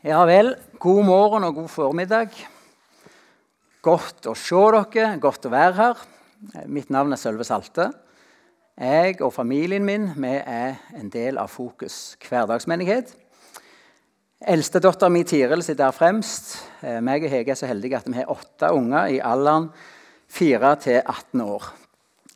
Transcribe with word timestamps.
Ja 0.00 0.22
vel. 0.24 0.54
God 0.80 1.04
morgen 1.04 1.44
og 1.44 1.58
god 1.58 1.66
formiddag. 1.68 2.30
Godt 3.84 4.30
å 4.30 4.32
se 4.32 4.62
dere, 4.72 5.10
godt 5.20 5.44
å 5.44 5.50
være 5.52 5.74
her. 5.76 6.00
Mitt 6.72 6.88
navn 6.88 7.12
er 7.12 7.20
Sølve 7.20 7.44
Salte. 7.44 7.90
Jeg 8.80 9.18
og 9.20 9.34
familien 9.36 9.84
min 9.84 10.06
vi 10.16 10.30
er 10.40 10.78
en 10.96 11.12
del 11.12 11.36
av 11.36 11.52
Fokus 11.52 12.16
hverdagsmenighet. 12.24 13.12
Eldstedattera 14.40 15.12
mi 15.12 15.20
Tiril 15.28 15.60
sitter 15.60 15.90
her 15.90 15.98
fremst. 15.98 16.54
Eh, 16.80 17.02
meg 17.04 17.28
og 17.28 17.34
Hege 17.34 17.52
er 17.52 17.60
så 17.60 17.68
heldige 17.68 18.00
at 18.00 18.08
vi 18.08 18.16
har 18.22 18.32
åtte 18.32 18.72
unger 18.72 19.12
i 19.12 19.20
alderen 19.20 19.68
4 20.32 20.76
til 20.80 21.02
18 21.02 21.44
år. 21.44 21.74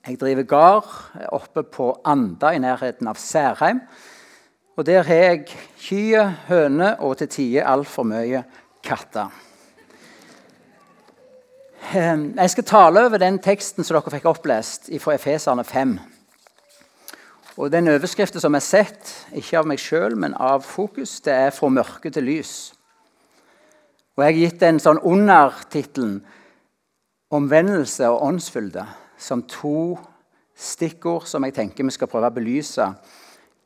Jeg 0.05 0.21
driver 0.21 0.53
gard 0.53 0.93
oppe 1.33 1.65
på 1.65 1.95
Anda 2.05 2.53
i 2.53 2.61
nærheten 2.61 3.09
av 3.09 3.17
Særheim. 3.17 3.81
Og 4.77 4.87
der 4.87 5.03
har 5.03 5.15
jeg 5.15 5.45
kyr, 5.79 6.31
høner 6.49 6.97
og 6.99 7.17
til 7.19 7.29
tider 7.29 7.67
altfor 7.71 8.03
mye 8.03 8.43
katter. 8.83 9.31
Ehm, 11.95 12.33
jeg 12.37 12.51
skal 12.51 12.65
tale 12.65 13.05
over 13.07 13.21
den 13.23 13.39
teksten 13.39 13.87
som 13.87 13.95
dere 13.95 14.11
fikk 14.17 14.27
opplest 14.27 14.91
fra 14.99 15.15
Efeserne 15.15 15.65
5. 15.65 15.99
Og 17.57 17.71
Den 17.71 17.89
overskriften 17.89 18.41
som 18.41 18.55
er 18.55 18.65
sett, 18.67 19.13
ikke 19.31 19.61
av 19.61 19.67
meg 19.71 19.79
sjøl, 19.79 20.17
men 20.19 20.35
av 20.35 20.63
Fokus, 20.67 21.21
det 21.21 21.33
er 21.33 21.51
'Fra 21.51 21.69
mørke 21.69 22.11
til 22.11 22.25
lys'. 22.25 22.75
Og 24.17 24.25
Jeg 24.25 24.35
har 24.35 24.41
gitt 24.41 24.61
den 24.61 24.81
sånn 24.81 24.99
undertittelen 24.99 26.25
'Omvendelse 27.31 28.09
og 28.09 28.23
åndsfylde' 28.23 28.87
som 29.19 29.43
to 29.43 29.99
stikkord 30.57 31.27
som 31.27 31.45
jeg 31.45 31.55
tenker 31.55 31.85
vi 31.85 31.91
skal 31.91 32.09
prøve 32.09 32.27
å 32.27 32.35
belyse 32.35 32.95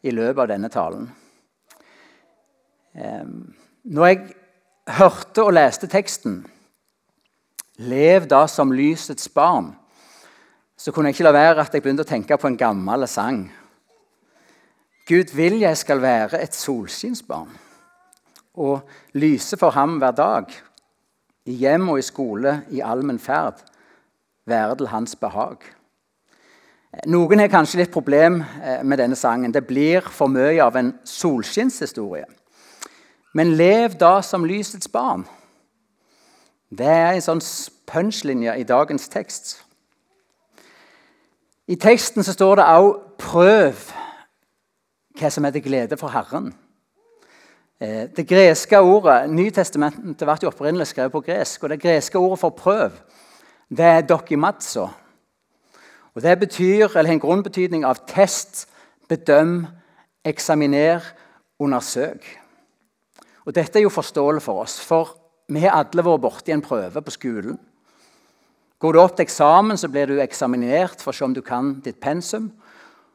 i 0.02 0.12
løpet 0.14 0.42
av 0.42 0.50
denne 0.50 0.70
talen. 0.72 1.08
Når 3.84 4.06
jeg 4.06 4.20
hørte 4.98 5.44
og 5.44 5.52
leste 5.54 5.86
teksten 5.90 6.46
'Lev 7.78 8.26
da 8.26 8.46
som 8.46 8.72
lysets 8.72 9.28
barn', 9.28 9.76
så 10.76 10.92
kunne 10.92 11.08
jeg 11.08 11.14
ikke 11.14 11.24
la 11.24 11.32
være 11.32 11.60
at 11.60 11.74
jeg 11.74 11.82
begynte 11.82 12.02
å 12.02 12.10
tenke 12.10 12.36
på 12.36 12.46
en 12.46 12.56
gammel 12.58 13.06
sang. 13.08 13.52
Gud 15.06 15.34
vil 15.34 15.60
jeg 15.60 15.76
skal 15.76 16.02
være 16.02 16.42
et 16.42 16.54
solskinnsbarn 16.54 17.54
og 18.54 18.80
lyse 19.14 19.56
for 19.56 19.70
ham 19.70 19.98
hver 19.98 20.10
dag. 20.10 20.50
I 21.46 21.52
hjem 21.52 21.88
og 21.88 21.98
i 21.98 22.02
skole, 22.02 22.62
i 22.70 22.80
allmenn 22.80 23.18
ferd, 23.18 23.62
være 24.46 24.76
til 24.76 24.90
hans 24.92 25.16
behag. 25.16 25.62
Noen 26.88 27.42
har 27.42 27.50
kanskje 27.52 27.82
litt 27.82 27.92
problem 27.92 28.40
eh, 28.64 28.80
med 28.80 28.96
denne 28.98 29.16
sangen. 29.16 29.52
Det 29.52 29.66
blir 29.68 30.00
for 30.00 30.32
mye 30.32 30.62
av 30.64 30.76
en 30.80 30.94
solskinnshistorie. 31.04 32.24
Men 33.36 33.56
lev 33.58 33.98
da 34.00 34.22
som 34.24 34.46
lysets 34.48 34.88
barn. 34.88 35.26
Det 36.72 36.88
er 36.88 37.12
en 37.12 37.24
sånn 37.24 37.42
punchlinje 37.88 38.54
i 38.56 38.64
dagens 38.68 39.04
tekst. 39.12 39.58
I 41.68 41.76
teksten 41.76 42.24
så 42.24 42.32
står 42.32 42.56
det 42.56 42.64
òg 42.64 42.88
'prøv 43.20 43.92
hva 45.20 45.30
som 45.30 45.44
er 45.44 45.50
til 45.50 45.62
glede 45.62 45.96
for 45.96 46.08
Herren'. 46.08 46.54
Eh, 47.80 48.08
det 48.16 48.26
greske 48.26 48.80
ordet 48.80 49.30
Nytestamentet 49.30 50.24
ble 50.24 50.48
opprinnelig 50.48 50.86
skrevet 50.86 51.12
på 51.12 51.20
gresk. 51.20 51.62
og 51.62 51.70
Det 51.70 51.80
greske 51.80 52.18
ordet 52.18 52.38
for 52.38 52.50
'prøv' 52.50 52.92
det 53.68 53.84
er 53.84 54.02
'dokimatso'. 54.02 54.88
Og 56.18 56.22
Det 56.22 56.38
betyr, 56.38 56.96
eller 56.96 57.12
en 57.12 57.20
grunnbetydning 57.20 57.84
av 57.86 58.00
test, 58.10 58.64
bedøm, 59.08 59.68
eksaminer, 60.26 61.04
undersøk. 61.62 62.24
Og 63.46 63.54
Dette 63.54 63.78
er 63.78 63.84
jo 63.84 63.92
forståelig 63.94 64.42
for 64.42 64.64
oss, 64.64 64.80
for 64.82 65.14
vi 65.46 65.62
har 65.62 65.78
alle 65.78 66.02
vært 66.02 66.24
borti 66.24 66.50
en 66.50 66.64
prøve 66.64 67.04
på 67.06 67.14
skolen. 67.14 67.54
Går 68.82 68.92
du 68.92 68.98
opp 68.98 69.14
til 69.14 69.28
eksamen, 69.28 69.78
så 69.78 69.86
blir 69.86 70.10
du 70.10 70.18
eksaminert 70.18 70.98
for 70.98 71.14
å 71.14 71.14
se 71.14 71.24
om 71.24 71.38
du 71.38 71.40
kan 71.40 71.76
ditt 71.86 72.00
pensum. 72.02 72.50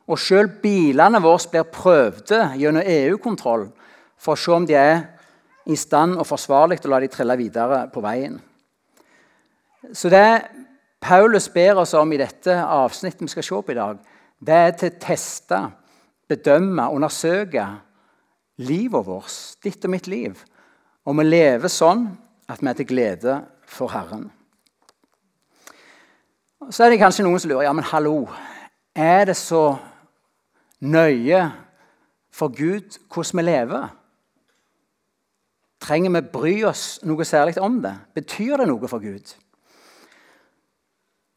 Og 0.08 0.20
Selv 0.20 0.62
bilene 0.64 1.20
våre 1.20 1.52
blir 1.52 1.68
prøvde 1.76 2.54
gjennom 2.56 2.88
EU-kontroll 2.88 3.68
for 4.16 4.32
å 4.32 4.40
se 4.40 4.52
om 4.56 4.66
de 4.66 4.80
er 4.80 5.10
i 5.68 5.76
stand 5.76 6.16
og 6.16 6.28
forsvarlig 6.32 6.80
til 6.80 6.88
å 6.88 6.96
la 6.96 7.04
de 7.04 7.12
trille 7.12 7.36
videre 7.36 7.90
på 7.92 8.00
veien. 8.00 8.40
Så 9.92 10.08
det 10.08 10.24
Paulus 11.04 11.50
ber 11.52 11.82
oss 11.82 11.94
om 12.00 12.14
i 12.16 12.20
dette 12.22 12.54
avsnittet 12.64 13.26
vi 13.26 13.32
skal 13.34 13.44
se 13.44 13.62
på 13.66 13.74
i 13.74 13.78
dag, 13.78 13.98
det 14.40 14.56
er 14.56 14.76
til 14.78 14.92
å 14.92 15.02
teste, 15.04 15.60
bedømme, 16.32 16.86
undersøke 16.96 17.66
livet 18.64 19.08
vårt, 19.08 19.36
ditt 19.64 19.84
og 19.84 19.92
mitt 19.92 20.08
liv. 20.08 20.40
Om 21.04 21.20
vi 21.20 21.26
lever 21.28 21.72
sånn 21.72 22.06
at 22.48 22.64
vi 22.64 22.72
er 22.72 22.80
til 22.80 22.88
glede 22.88 23.36
for 23.68 23.92
Herren. 23.92 24.30
Så 26.72 26.86
er 26.86 26.94
det 26.94 27.02
kanskje 27.02 27.26
noen 27.28 27.42
som 27.44 27.52
lurer 27.52 27.68
ja, 27.68 27.76
men 27.76 27.88
hallo, 27.90 28.30
er 28.96 29.28
det 29.28 29.36
så 29.36 29.76
nøye 30.80 31.44
for 32.34 32.54
Gud 32.56 32.96
hvordan 33.12 33.42
vi 33.42 33.48
lever? 33.50 33.88
Trenger 35.84 36.16
vi 36.16 36.28
bry 36.32 36.58
oss 36.70 37.02
noe 37.04 37.28
særlig 37.28 37.60
om 37.60 37.82
det? 37.84 37.98
Betyr 38.16 38.62
det 38.62 38.70
noe 38.72 38.88
for 38.88 39.04
Gud? 39.04 39.36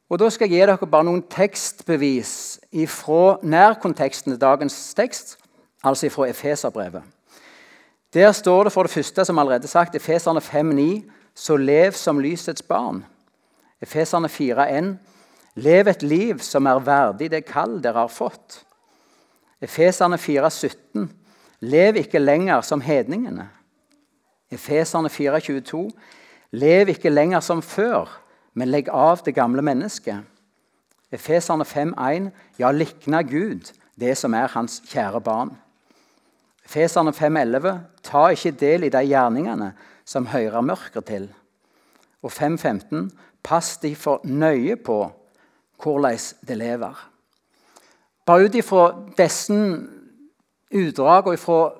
Og 0.09 0.19
Da 0.19 0.29
skal 0.31 0.51
jeg 0.51 0.61
gi 0.61 0.67
dere 0.71 0.87
bare 0.87 1.05
noen 1.05 1.25
tekstbevis 1.27 2.33
fra 2.93 3.39
nærkonteksten 3.43 4.33
til 4.33 4.41
dagens 4.41 4.95
tekst, 4.95 5.39
altså 5.83 6.11
fra 6.11 6.29
Efeserbrevet. 6.31 7.03
Der 8.15 8.33
står 8.33 8.65
det 8.65 8.73
for 8.73 8.83
det 8.83 8.91
første, 8.91 9.25
som 9.25 9.39
allerede 9.39 9.67
sagt, 9.67 9.95
Efeserne 9.95 10.41
5,9.: 10.41 11.11
Så 11.35 11.57
lev 11.57 11.93
som 11.93 12.21
lysets 12.21 12.63
barn. 12.63 13.05
Efeserne 13.83 14.29
4,1.: 14.29 14.95
Lev 15.55 15.87
et 15.87 16.03
liv 16.03 16.39
som 16.39 16.67
er 16.67 16.79
verdig 16.79 17.31
det 17.31 17.45
kall 17.45 17.83
dere 17.83 18.07
har 18.07 18.09
fått. 18.09 18.65
Efeserne 19.61 20.17
4,17.: 20.17 21.09
Lev 21.61 21.97
ikke 21.97 22.19
lenger 22.19 22.61
som 22.61 22.81
hedningene. 22.81 23.49
Efeserne 24.51 25.09
4,22.: 25.09 25.91
Lev 26.53 26.89
ikke 26.89 27.11
lenger 27.11 27.41
som 27.41 27.63
før 27.63 28.26
men 28.57 28.73
legg 28.73 28.89
av 28.89 29.21
det 29.25 29.35
gamle 29.37 29.63
mennesket. 29.63 30.25
Efeserne 31.13 31.65
5,1.: 31.65 32.31
Ja, 32.59 32.71
likna 32.73 33.23
Gud 33.23 33.73
det 34.01 34.17
som 34.17 34.35
er 34.35 34.49
hans 34.49 34.81
kjære 34.89 35.21
barn. 35.21 35.53
Efeserne 36.65 37.13
5,11.: 37.13 37.79
Ta 38.03 38.29
ikke 38.33 38.51
del 38.51 38.85
i 38.85 38.93
de 38.93 39.05
gjerningene 39.05 39.73
som 40.05 40.27
hører 40.27 40.61
mørket 40.61 41.05
til. 41.05 41.29
Og 42.23 42.33
5,15.: 42.33 43.11
Pass 43.45 43.77
de 43.79 43.95
for 43.95 44.21
nøye 44.25 44.77
på 44.77 45.13
hvordan 45.83 46.19
det 46.49 46.57
lever. 46.57 47.11
Bare 48.27 48.45
ut 48.45 48.55
ifra 48.55 48.95
disse 49.19 49.55
utdrag 50.75 51.27
og 51.27 51.35
ifra 51.35 51.73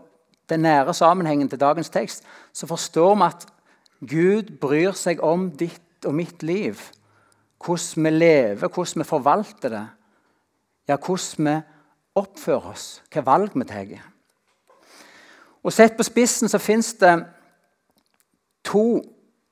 den 0.49 0.61
nære 0.61 0.95
sammenhengen 0.95 1.49
til 1.49 1.61
dagens 1.61 1.91
tekst 1.91 2.25
så 2.53 2.67
forstår 2.67 3.15
vi 3.15 3.23
at 3.23 3.47
Gud 4.01 4.59
bryr 4.61 4.93
seg 4.93 5.21
om 5.25 5.51
ditt 5.51 5.83
og 6.05 6.15
mitt 6.15 6.43
liv. 6.43 6.81
Hvordan 7.65 8.05
vi 8.05 8.11
lever, 8.11 8.69
hvordan 8.69 9.03
vi 9.03 9.09
forvalter 9.09 9.73
det. 9.73 9.87
Ja, 10.89 10.97
hvordan 10.97 11.49
vi 11.49 11.57
oppfører 12.17 12.69
oss, 12.73 12.85
hvilke 13.05 13.25
valg 13.27 13.57
vi 13.57 13.65
tar. 13.69 13.97
Og 15.67 15.73
Sett 15.73 15.97
på 15.97 16.07
spissen 16.07 16.49
så 16.49 16.61
fins 16.63 16.93
det 17.01 17.17
to 18.67 19.01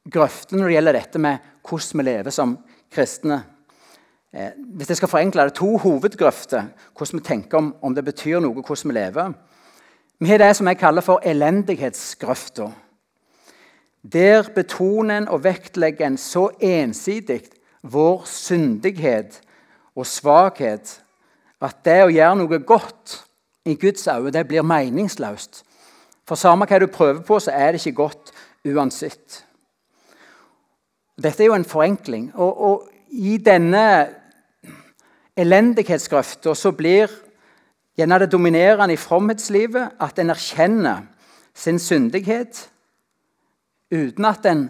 grøfter 0.04 0.56
når 0.56 0.68
det 0.68 0.76
gjelder 0.76 0.98
dette 0.98 1.22
med 1.22 1.50
hvordan 1.64 2.00
vi 2.00 2.06
lever 2.06 2.34
som 2.34 2.54
kristne. 2.92 3.40
Eh, 4.34 4.52
hvis 4.76 4.90
jeg 4.90 5.00
skal 5.00 5.10
forenkle 5.10 5.48
det, 5.48 5.56
To 5.58 5.76
hovedgrøfter 5.78 6.68
hvordan 6.96 7.20
vi 7.20 7.24
tenker 7.24 7.58
om, 7.58 7.74
om 7.82 7.94
det 7.94 8.04
betyr 8.04 8.40
noe 8.42 8.62
hvordan 8.62 8.90
vi 8.90 8.98
lever. 8.98 9.34
Vi 10.20 10.30
har 10.30 10.38
det 10.38 10.54
som 10.56 10.68
jeg 10.70 10.78
kaller 10.78 11.02
for 11.02 11.22
elendighetsgrøfta. 11.26 12.70
Der 14.12 14.42
betoner 14.54 15.18
en 15.18 15.28
og 15.28 15.44
vektlegger 15.44 16.06
en 16.06 16.18
så 16.20 16.50
ensidig 16.60 17.42
vår 17.82 18.24
syndighet 18.28 19.40
og 19.96 20.06
svakhet 20.06 21.00
at 21.64 21.80
det 21.84 22.00
å 22.04 22.12
gjøre 22.12 22.36
noe 22.36 22.58
godt 22.66 23.22
i 23.64 23.76
Guds 23.80 24.06
øyne 24.08 24.44
blir 24.44 24.66
meningsløst. 24.66 25.62
For 26.28 26.36
samme 26.36 26.66
hva 26.68 26.80
du 26.80 26.86
prøver 26.92 27.22
på, 27.24 27.38
så 27.40 27.52
er 27.52 27.72
det 27.72 27.80
ikke 27.80 28.02
godt 28.02 28.32
uansett. 28.64 29.44
Dette 31.20 31.44
er 31.44 31.52
jo 31.52 31.56
en 31.56 31.68
forenkling. 31.68 32.30
Og, 32.34 32.60
og 32.60 32.88
i 33.08 33.36
denne 33.38 33.84
elendighetsgrøfta 35.36 36.54
så 36.54 36.72
blir 36.76 37.12
gjerne 37.96 38.18
det 38.24 38.32
dominerende 38.32 38.96
i 38.96 39.00
fromhetslivet 39.00 40.00
at 40.02 40.18
en 40.18 40.32
erkjenner 40.34 41.04
sin 41.54 41.78
syndighet 41.78 42.68
uten 43.94 44.26
at 44.28 44.46
en 44.50 44.66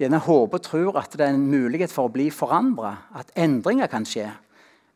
gjerne 0.00 0.20
håper 0.24 0.58
og 0.58 0.64
tror 0.64 0.98
at 1.00 1.12
det 1.14 1.26
er 1.26 1.34
en 1.34 1.50
mulighet 1.50 1.92
for 1.92 2.08
å 2.08 2.12
bli 2.12 2.30
forandra, 2.34 2.94
at 3.14 3.30
endringer 3.38 3.90
kan 3.92 4.06
skje. 4.08 4.28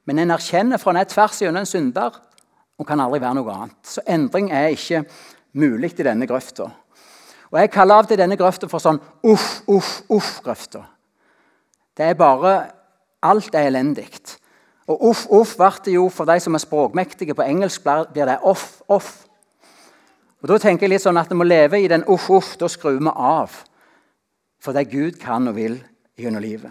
Men 0.06 0.23
en 0.23 0.35
erkjenner 0.35 0.81
for 0.81 0.93
en 0.93 1.03
er 1.03 1.11
tvers 1.11 1.43
gjennom 1.43 1.62
en 1.62 1.69
synder 1.69 2.17
og 2.77 2.87
kan 2.88 3.00
aldri 3.03 3.23
være 3.23 3.38
noe 3.38 3.55
annet. 3.55 3.79
Så 3.87 4.05
endring 4.06 4.50
er 4.55 4.75
ikke 4.75 5.05
mulig 5.56 5.94
i 5.97 6.06
denne 6.06 6.29
grøfta. 6.29 6.69
Og 7.50 7.61
Jeg 7.61 7.71
kaller 7.71 8.03
av 8.03 8.09
til 8.09 8.19
denne 8.19 8.37
grøfta 8.37 8.69
for 8.69 8.83
sånn 8.83 8.99
uff, 9.25 9.62
uff, 9.71 10.00
uff-grøfta. 10.11 10.82
Det 11.97 12.11
er 12.11 12.19
bare 12.19 12.56
Alt 13.27 13.55
er 13.56 13.67
elendig. 13.67 14.21
Og 14.87 15.00
uff, 15.09 15.25
uff 15.32 15.56
ble 15.59 15.71
det 15.85 15.94
jo 15.97 16.05
for 16.12 16.29
de 16.29 16.37
som 16.39 16.55
er 16.55 16.62
språkmektige. 16.62 17.35
På 17.35 17.43
engelsk 17.43 17.82
blir 17.82 18.29
det 18.29 18.37
off, 18.47 18.82
off. 18.87 19.25
Og 20.46 20.52
Da 20.52 20.60
tenker 20.62 20.87
jeg 20.87 20.93
litt 20.93 21.02
sånn 21.02 21.19
at 21.19 21.26
vi 21.26 21.34
må 21.34 21.43
leve 21.43 21.81
i 21.82 21.88
den 21.90 22.04
uff, 22.06 22.28
uff. 22.31 22.52
Da 22.54 22.69
skrur 22.70 23.00
vi 23.00 23.10
av. 23.10 23.50
For 24.62 24.70
det 24.70 24.84
Gud 24.93 25.16
kan 25.19 25.48
og 25.50 25.56
vil 25.56 25.81
gjennom 26.14 26.44
livet. 26.44 26.70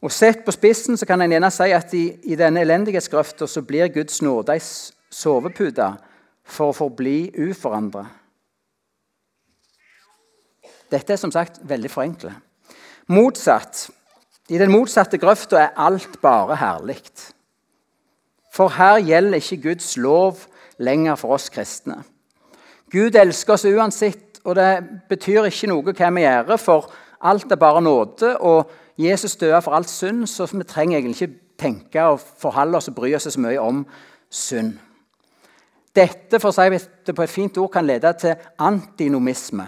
Og 0.00 0.08
Sett 0.12 0.40
på 0.46 0.52
spissen 0.56 0.96
så 0.96 1.04
kan 1.04 1.20
en 1.20 1.34
gjerne 1.34 1.50
si 1.52 1.66
at 1.76 1.92
i, 1.92 2.06
i 2.24 2.38
denne 2.40 2.62
elendighetsgrøfta 2.64 3.44
så 3.44 3.60
blir 3.68 3.92
Guds 3.92 4.22
nåde 4.24 4.56
ei 4.56 4.64
sovepute 4.64 5.90
for 6.40 6.72
å 6.72 6.78
forbli 6.78 7.28
uforandra. 7.36 8.06
Dette 10.88 11.12
er 11.12 11.20
som 11.20 11.32
sagt 11.36 11.60
veldig 11.68 11.92
forenkla. 11.92 12.32
Motsatt 13.12 13.90
i 14.48 14.56
den 14.60 14.72
motsatte 14.72 15.20
grøfta 15.20 15.60
er 15.66 15.76
alt 15.76 16.16
bare 16.24 16.56
herlig. 16.64 17.02
For 18.56 18.72
her 18.72 19.04
gjelder 19.04 19.44
ikke 19.44 19.64
Guds 19.68 19.98
lov 20.00 20.46
lenger 20.84 21.18
for 21.20 21.36
oss 21.36 21.50
kristne. 21.52 22.02
Gud 22.92 23.16
elsker 23.18 23.56
oss 23.56 23.66
uansett, 23.66 24.40
og 24.44 24.58
det 24.58 24.70
betyr 25.08 25.48
ikke 25.48 25.70
noe 25.70 25.94
hva 25.94 26.10
vi 26.14 26.24
gjør, 26.26 26.56
for 26.60 26.90
alt 27.24 27.52
er 27.52 27.60
bare 27.60 27.82
nåde. 27.82 28.36
og 28.38 28.70
Jesus 28.98 29.36
døde 29.36 29.62
for 29.62 29.74
alt 29.74 29.90
synd, 29.90 30.26
så 30.26 30.46
vi 30.46 30.62
trenger 30.62 30.98
egentlig 30.98 31.22
ikke 31.22 31.40
tenke 31.58 32.02
og 32.02 32.20
forholde 32.20 32.78
oss 32.78 32.88
og 32.88 32.94
bry 32.94 33.14
oss 33.14 33.26
så 33.26 33.40
mye 33.40 33.60
om 33.60 33.84
synd. 34.30 34.76
Dette 35.94 36.40
for 36.42 36.50
å 36.50 36.54
si 36.54 36.86
det 37.06 37.14
på 37.14 37.22
et 37.22 37.30
fint 37.30 37.58
ord, 37.58 37.70
kan 37.70 37.86
lede 37.86 38.12
til 38.18 38.34
antinomisme. 38.58 39.66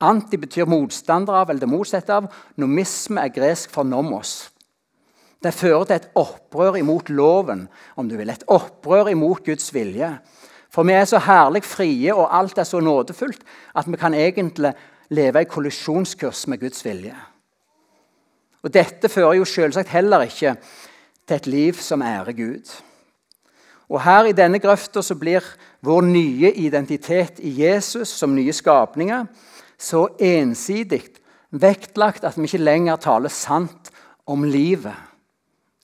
Anti 0.00 0.38
betyr 0.38 0.68
motstander 0.70 1.34
av, 1.40 1.50
eller 1.50 1.64
det 1.64 1.68
motsatte 1.68 2.14
av. 2.14 2.28
Nomisme 2.56 3.20
er 3.24 3.34
gresk 3.34 3.72
for 3.74 3.84
nomos. 3.84 4.50
Det 5.42 5.52
fører 5.54 5.84
til 5.86 5.98
et 5.98 6.08
opprør 6.18 6.78
imot 6.78 7.10
loven, 7.10 7.66
om 7.96 8.08
du 8.08 8.16
vil. 8.18 8.30
Et 8.30 8.46
opprør 8.46 9.10
imot 9.12 9.44
Guds 9.46 9.72
vilje. 9.74 10.12
For 10.78 10.86
vi 10.86 10.94
er 10.94 11.08
så 11.10 11.18
herlig 11.18 11.64
frie, 11.66 12.12
og 12.14 12.28
alt 12.38 12.58
er 12.62 12.66
så 12.68 12.78
nådefullt, 12.78 13.40
at 13.74 13.86
vi 13.90 13.98
kan 13.98 14.14
egentlig 14.14 14.70
leve 15.10 15.40
i 15.42 15.48
kollisjonskurs 15.50 16.44
med 16.46 16.60
Guds 16.60 16.84
vilje. 16.84 17.16
Og 18.62 18.70
Dette 18.74 19.08
fører 19.10 19.40
jo 19.40 19.44
selvsagt 19.44 19.90
heller 19.90 20.22
ikke 20.22 20.52
til 21.26 21.34
et 21.36 21.48
liv 21.50 21.74
som 21.82 22.02
ærer 22.02 22.30
Gud. 22.32 22.70
Og 23.88 24.02
Her 24.04 24.30
i 24.30 24.36
denne 24.38 24.60
grøfta 24.62 25.02
så 25.02 25.16
blir 25.18 25.42
vår 25.82 26.06
nye 26.06 26.52
identitet 26.54 27.40
i 27.42 27.56
Jesus 27.64 28.08
som 28.14 28.36
nye 28.36 28.52
skapninger 28.52 29.26
så 29.78 30.04
ensidig 30.20 31.02
vektlagt 31.50 32.24
at 32.24 32.38
vi 32.38 32.46
ikke 32.46 32.62
lenger 32.62 33.02
taler 33.02 33.34
sant 33.34 33.90
om 34.26 34.46
livet, 34.46 34.94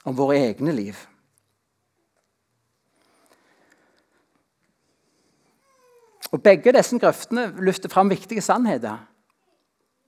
om 0.05 0.15
våre 0.15 0.39
egne 0.39 0.71
liv. 0.71 0.95
Og 6.33 6.41
Begge 6.43 6.73
disse 6.73 6.97
grøftene 6.99 7.51
løfter 7.61 7.89
fram 7.89 8.09
viktige 8.09 8.41
sannheter. 8.41 8.97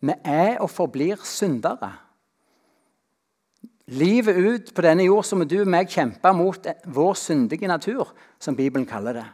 Vi 0.02 0.14
er 0.24 0.60
og 0.62 0.70
forblir 0.70 1.22
syndere. 1.26 1.94
Livet 3.88 4.36
ut 4.36 4.74
på 4.76 4.84
denne 4.84 5.06
jord 5.08 5.24
så 5.24 5.38
må 5.40 5.48
du 5.48 5.62
og 5.62 5.70
meg 5.72 5.90
kjempe 5.90 6.34
mot 6.36 6.66
vår 6.92 7.14
syndige 7.16 7.70
natur, 7.70 8.10
som 8.40 8.56
Bibelen 8.56 8.86
kaller 8.86 9.22
det. 9.22 9.26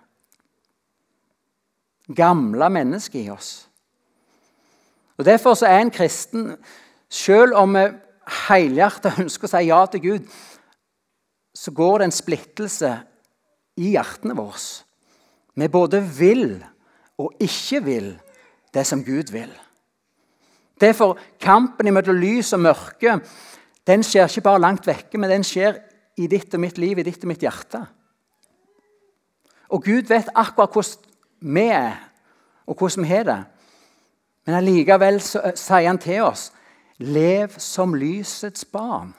Gamle 2.15 2.69
mennesker 2.69 3.19
i 3.23 3.31
oss. 3.33 3.67
Og 5.17 5.25
Derfor 5.25 5.53
så 5.57 5.69
er 5.69 5.81
en 5.81 5.93
kristen, 5.93 6.57
selv 7.09 7.55
om 7.57 7.73
vi 7.75 7.87
helhjertet 8.47 9.19
ønsker 9.23 9.49
å 9.49 9.51
si 9.51 9.63
ja 9.69 9.81
til 9.89 10.03
Gud, 10.03 10.29
så 11.53 11.71
går 11.71 11.99
det 11.99 12.09
en 12.09 12.15
splittelse 12.15 12.93
i 13.77 13.93
hjertene 13.93 14.37
våre. 14.37 14.61
Vi 15.53 15.69
både 15.69 16.01
vil 16.17 16.47
og 17.23 17.33
ikke 17.41 17.83
vil 17.85 18.09
det 18.73 18.85
som 18.87 19.03
Gud 19.05 19.31
vil. 19.31 19.51
Derfor 20.81 21.17
kampen 21.39 21.93
mellom 21.93 22.19
lys 22.19 22.53
og 22.53 22.63
mørke 22.65 23.19
den 23.87 24.03
skjer 24.03 24.29
ikke 24.29 24.45
bare 24.45 24.61
langt 24.63 24.87
vekke, 24.87 25.19
men 25.19 25.29
den 25.29 25.43
skjer 25.43 25.81
i 26.17 26.27
ditt 26.31 26.53
og 26.55 26.61
mitt 26.63 26.77
liv, 26.79 26.99
i 26.99 27.03
ditt 27.03 27.23
og 27.25 27.31
mitt 27.31 27.43
hjerte. 27.43 27.81
Og 29.73 29.83
Gud 29.83 30.07
vet 30.07 30.29
akkurat 30.35 30.71
hvordan 30.71 31.53
vi 31.55 31.65
er, 31.67 31.97
og 32.67 32.77
hvordan 32.77 33.03
vi 33.03 33.09
har 33.09 33.25
det. 33.27 33.39
Men 34.45 34.59
allikevel 34.59 35.19
eh, 35.19 35.55
sier 35.59 35.87
han 35.87 35.99
til 35.99 36.23
oss 36.23 36.51
lev 37.03 37.57
som 37.59 37.95
lysets 37.97 38.65
barn. 38.65 39.13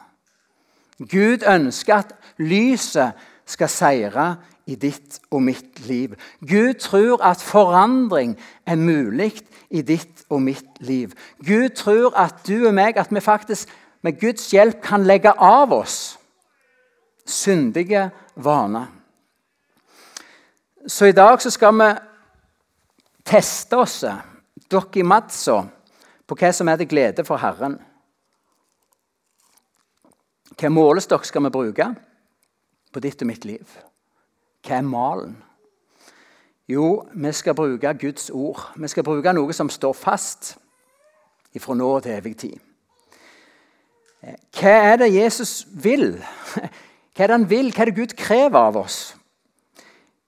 Gud 0.99 1.45
ønsker 1.49 1.95
at 1.97 2.12
lyset 2.39 3.19
skal 3.46 3.69
seire 3.69 4.26
i 4.67 4.76
ditt 4.81 5.20
og 5.31 5.43
mitt 5.44 5.81
liv. 5.87 6.14
Gud 6.41 6.75
tror 6.81 7.23
at 7.23 7.43
forandring 7.43 8.37
er 8.67 8.81
mulig 8.81 9.32
i 9.70 9.82
ditt 9.82 10.25
og 10.31 10.43
mitt 10.43 10.81
liv. 10.81 11.12
Gud 11.44 11.76
tror 11.76 12.17
at 12.17 12.46
du 12.49 12.67
og 12.67 12.75
meg, 12.75 12.96
at 12.96 13.12
vi 13.12 13.20
faktisk 13.20 13.69
med 14.05 14.20
Guds 14.20 14.50
hjelp 14.52 14.82
kan 14.85 15.05
legge 15.05 15.32
av 15.32 15.73
oss 15.73 16.17
syndige 17.26 18.11
vaner. 18.37 18.87
Så 20.87 21.08
i 21.08 21.17
dag 21.17 21.40
så 21.40 21.50
skal 21.50 21.73
vi 21.79 21.88
teste 23.25 23.76
oss 23.81 24.02
dokimatso 24.70 25.62
på 26.29 26.37
hva 26.37 26.50
som 26.52 26.69
er 26.69 26.81
til 26.81 26.90
glede 26.90 27.25
for 27.25 27.40
Herren. 27.40 27.79
Hva 30.55 30.70
målestokk 30.70 31.25
skal 31.25 31.47
vi 31.47 31.55
bruke 31.55 31.88
på 32.94 33.02
ditt 33.02 33.23
og 33.23 33.29
mitt 33.29 33.44
liv? 33.49 33.64
Hva 34.64 34.79
er 34.79 34.87
malen? 34.87 35.35
Jo, 36.70 37.05
vi 37.12 37.32
skal 37.37 37.56
bruke 37.58 37.94
Guds 38.00 38.31
ord. 38.31 38.70
Vi 38.76 38.88
skal 38.88 39.05
bruke 39.05 39.35
noe 39.37 39.52
som 39.52 39.69
står 39.69 39.93
fast 39.99 40.55
fra 41.61 41.75
nå 41.76 41.91
til 42.02 42.17
evig 42.17 42.37
tid. 42.41 42.55
Hva 44.56 44.73
er 44.93 44.96
det 45.02 45.12
Jesus 45.12 45.67
vil? 45.70 46.17
Hva 47.14 47.26
er 47.26 47.31
det 47.31 47.37
han 47.37 47.50
vil? 47.50 47.69
Hva 47.75 47.85
er 47.85 47.91
det 47.91 47.99
Gud 47.99 48.17
krever 48.19 48.70
av 48.70 48.79
oss? 48.81 48.99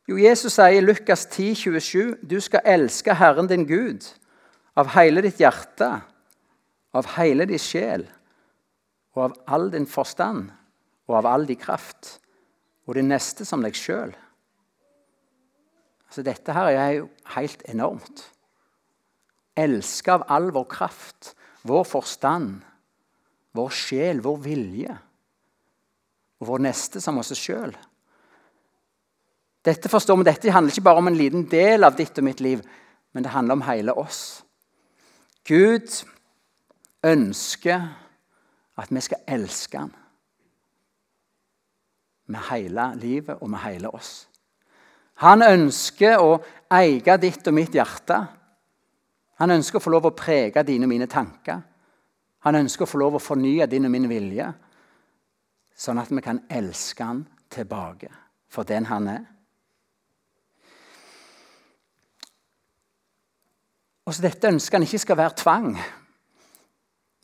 Jo, 0.07 0.19
Jesus 0.21 0.55
sier 0.55 0.77
i 0.77 0.85
Lukas 0.85 1.25
10, 1.27 1.57
27, 1.59 2.13
du 2.23 2.37
skal 2.45 2.63
elske 2.77 3.17
Herren 3.19 3.49
din 3.51 3.65
Gud 3.67 4.05
av 4.79 4.93
hele 4.95 5.25
ditt 5.25 5.41
hjerte, 5.43 5.89
av 6.95 7.09
hele 7.17 7.49
din 7.49 7.59
sjel 7.59 8.07
og 9.17 9.25
av 9.25 9.35
all 9.57 9.67
din 9.73 9.89
forstand 9.89 10.53
og 11.09 11.19
av 11.19 11.27
all 11.33 11.49
din 11.49 11.59
kraft, 11.59 12.21
og 12.87 12.95
din 12.95 13.11
neste 13.11 13.47
som 13.47 13.65
deg 13.65 13.77
sjøl. 13.77 14.15
Altså, 16.07 16.23
dette 16.23 16.55
her 16.55 16.71
er 16.71 16.93
jo 17.01 17.09
helt 17.35 17.65
enormt. 17.69 18.23
Elske 19.59 20.15
av 20.15 20.27
all 20.31 20.53
vår 20.55 20.69
kraft, 20.71 21.33
vår 21.67 21.85
forstand, 21.89 22.63
vår 23.57 23.75
sjel, 23.75 24.23
vår 24.23 24.39
vilje. 24.45 24.97
Og 26.41 26.51
vår 26.53 26.65
neste 26.69 27.03
som 27.03 27.19
oss 27.19 27.35
sjøl. 27.35 27.75
Dette 29.67 29.91
forstår 29.91 30.21
vi, 30.21 30.29
dette 30.29 30.53
handler 30.55 30.71
ikke 30.71 30.87
bare 30.87 31.03
om 31.03 31.11
en 31.11 31.19
liten 31.19 31.47
del 31.51 31.83
av 31.83 31.97
ditt 31.99 32.19
og 32.21 32.29
mitt 32.29 32.43
liv, 32.45 32.61
men 33.17 33.25
det 33.25 33.33
handler 33.35 33.57
om 33.57 33.65
hele 33.67 33.97
oss. 33.99 34.45
Gud 35.49 35.91
ønsker 37.07 37.89
at 38.77 38.93
vi 38.93 39.03
skal 39.03 39.25
elske 39.27 39.81
ham 39.81 39.95
med 42.27 42.41
hele 42.51 42.91
livet 43.01 43.39
og 43.41 43.51
med 43.51 43.63
hele 43.65 43.91
oss. 43.95 44.27
Han 45.23 45.43
ønsker 45.43 46.21
å 46.21 46.37
eie 46.77 47.17
ditt 47.21 47.47
og 47.49 47.57
mitt 47.57 47.75
hjerte. 47.75 48.19
Han 49.41 49.55
ønsker 49.55 49.79
å 49.79 49.85
få 49.85 49.93
lov 49.95 50.11
å 50.11 50.17
prege 50.17 50.65
dine 50.67 50.85
og 50.85 50.93
mine 50.93 51.09
tanker. 51.09 51.63
Han 52.45 52.59
ønsker 52.61 52.85
å 52.85 52.91
få 52.91 53.01
lov 53.01 53.17
å 53.17 53.23
fornye 53.23 53.67
din 53.67 53.89
og 53.89 53.93
min 53.93 54.09
vilje, 54.11 54.51
sånn 55.77 55.99
at 55.99 56.13
vi 56.13 56.23
kan 56.25 56.45
elske 56.53 57.05
han 57.05 57.25
tilbake 57.53 58.13
for 58.53 58.69
den 58.69 58.87
han 58.91 59.09
er. 59.11 59.25
Og 64.07 64.15
så 64.15 64.23
Dette 64.23 64.53
ønsker 64.53 64.79
han 64.79 64.87
ikke 64.87 65.03
skal 65.03 65.19
være 65.19 65.39
tvang. 65.41 65.73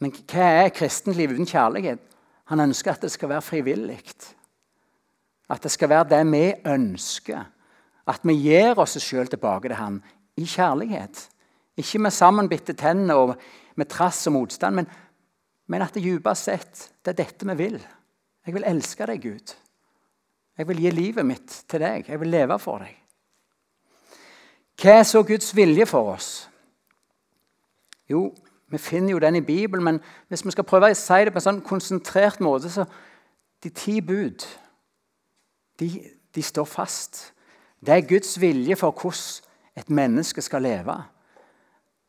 Men 0.02 0.14
hva 0.26 0.49
er 0.64 0.75
kristenliv 0.75 1.37
uten 1.37 1.47
kjærlighet? 1.47 2.00
Han 2.50 2.64
ønsker 2.64 2.97
at 2.97 3.04
det 3.04 3.12
skal 3.14 3.30
være 3.30 3.47
frivillig. 3.47 4.00
At 5.51 5.63
det 5.63 5.73
skal 5.75 5.91
være 5.91 6.11
det 6.13 6.23
vi 6.31 6.45
ønsker. 6.67 7.45
At 8.09 8.21
vi 8.27 8.35
gir 8.35 8.79
oss 8.79 8.99
sjøl 9.03 9.31
tilbake 9.31 9.69
til 9.69 9.79
han 9.79 10.03
i 10.37 10.47
kjærlighet. 10.47 11.29
Ikke 11.77 11.99
med 12.03 12.15
sammenbitte 12.15 12.77
tenner 12.79 13.15
og 13.15 13.35
med 13.77 13.89
trass 13.89 14.27
og 14.27 14.37
motstand, 14.37 14.77
men, 14.77 14.89
men 15.67 15.83
at 15.83 15.95
det 15.95 16.05
dypest 16.05 16.49
sett 16.49 16.87
det 17.05 17.15
er 17.15 17.21
dette 17.25 17.49
vi 17.49 17.59
vil. 17.59 17.79
Jeg 18.47 18.55
vil 18.55 18.67
elske 18.67 19.07
deg, 19.07 19.23
Gud. 19.23 19.55
Jeg 20.59 20.69
vil 20.69 20.83
gi 20.83 20.91
livet 20.91 21.27
mitt 21.27 21.63
til 21.71 21.81
deg. 21.81 22.09
Jeg 22.09 22.21
vil 22.21 22.33
leve 22.33 22.59
for 22.61 22.83
deg. 22.83 22.97
Hva 24.83 24.99
er 24.99 25.07
så 25.07 25.23
Guds 25.23 25.53
vilje 25.57 25.87
for 25.87 26.13
oss? 26.15 26.31
Jo, 28.11 28.27
vi 28.73 28.79
finner 28.79 29.15
jo 29.15 29.21
den 29.23 29.37
i 29.37 29.45
Bibelen, 29.47 29.85
men 29.85 30.01
hvis 30.29 30.45
vi 30.45 30.53
skal 30.55 30.67
prøve 30.67 30.91
å 30.91 30.99
si 30.99 31.21
det 31.25 31.33
på 31.33 31.41
en 31.41 31.47
sånn 31.47 31.65
konsentrert 31.65 32.43
måte, 32.45 32.71
så 32.73 32.87
De 33.63 33.71
ti 33.71 34.01
bud, 34.03 34.43
de, 35.81 35.88
de 36.35 36.43
står 36.43 36.64
fast. 36.69 37.33
Det 37.81 37.95
er 37.95 38.09
Guds 38.09 38.41
vilje 38.41 38.76
for 38.76 38.93
hvordan 38.93 39.49
et 39.76 39.91
menneske 39.91 40.43
skal 40.45 40.62
leve. 40.62 40.97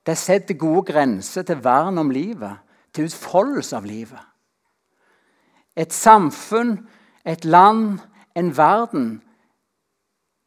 Det 0.05 0.17
setter 0.20 0.60
gode 0.60 0.84
grenser 0.91 1.46
til 1.48 1.63
vern 1.63 1.98
om 1.98 2.12
livet, 2.12 2.60
til 2.93 3.08
utfoldelse 3.08 3.77
av 3.77 3.86
livet. 3.88 4.20
Et 5.75 5.93
samfunn, 5.93 6.75
et 7.25 7.46
land, 7.46 8.00
en 8.36 8.51
verden 8.58 9.22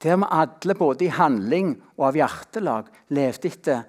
der 0.02 0.16
vi 0.16 0.26
alle, 0.30 0.74
både 0.74 1.06
i 1.06 1.08
handling 1.08 1.70
og 1.96 2.10
av 2.10 2.18
hjertelag, 2.20 2.90
levde 3.08 3.48
etter 3.48 3.84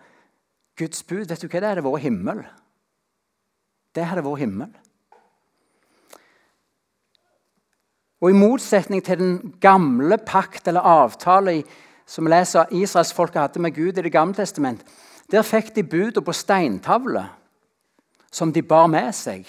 Guds 0.79 1.03
bud. 1.03 1.27
Vet 1.27 1.41
du 1.43 1.49
hva 1.49 1.59
det 1.59 1.71
hadde 1.73 1.83
vært 1.83 2.05
himmel? 2.05 2.43
Det 3.93 4.05
hadde 4.07 4.23
vært 4.25 4.41
himmel. 4.45 4.71
Og 8.21 8.31
I 8.31 8.37
motsetning 8.37 9.03
til 9.05 9.19
den 9.19 9.53
gamle 9.61 10.17
pakt 10.17 10.67
eller 10.67 10.85
avtale 10.85 11.61
som 12.07 12.25
vi 12.25 12.31
leser 12.31 12.71
israelsfolket 12.73 13.41
hadde 13.41 13.61
med 13.61 13.75
Gud 13.75 13.97
i 13.97 14.01
Det 14.01 14.11
gamle 14.11 14.33
testament, 14.33 14.81
der 15.31 15.43
fikk 15.43 15.75
de 15.75 15.83
budene 15.83 16.25
på 16.25 16.33
steintavle 16.33 17.27
som 18.31 18.53
de 18.53 18.61
bar 18.61 18.87
med 18.87 19.13
seg. 19.15 19.45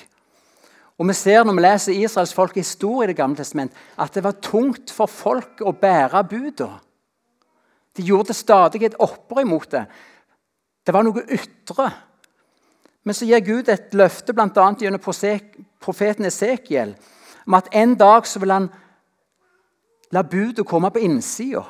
Og 0.99 1.07
vi 1.09 1.15
ser 1.15 1.45
Når 1.45 1.55
vi 1.55 1.63
leser 1.63 1.93
Israels 1.93 2.35
folk 2.35 2.57
historie 2.57 3.09
i 3.09 3.13
Det 3.13 3.17
gamle 3.17 3.37
testament, 3.37 3.73
at 3.99 4.15
det 4.15 4.25
var 4.25 4.33
tungt 4.43 4.91
for 4.91 5.07
folk 5.07 5.63
å 5.63 5.73
bære 5.73 6.25
budene. 6.25 6.81
De 7.97 8.03
gjorde 8.03 8.35
stadig 8.35 8.83
et 8.83 8.95
opprør 8.99 9.43
imot 9.43 9.71
det. 9.71 9.87
Det 10.87 10.95
var 10.95 11.03
noe 11.03 11.25
ytre. 11.27 11.91
Men 13.05 13.15
så 13.15 13.27
gir 13.27 13.41
Gud 13.41 13.69
et 13.69 13.95
løfte 13.95 14.33
bl.a. 14.33 14.75
gjennom 14.79 15.01
profeten 15.01 16.27
Esekiel 16.27 16.95
om 17.49 17.57
at 17.57 17.71
en 17.73 17.97
dag 17.97 18.27
så 18.29 18.43
vil 18.43 18.53
han 18.53 18.69
la 20.13 20.23
budet 20.23 20.67
komme 20.69 20.91
på 20.93 21.01
innsida. 21.05 21.65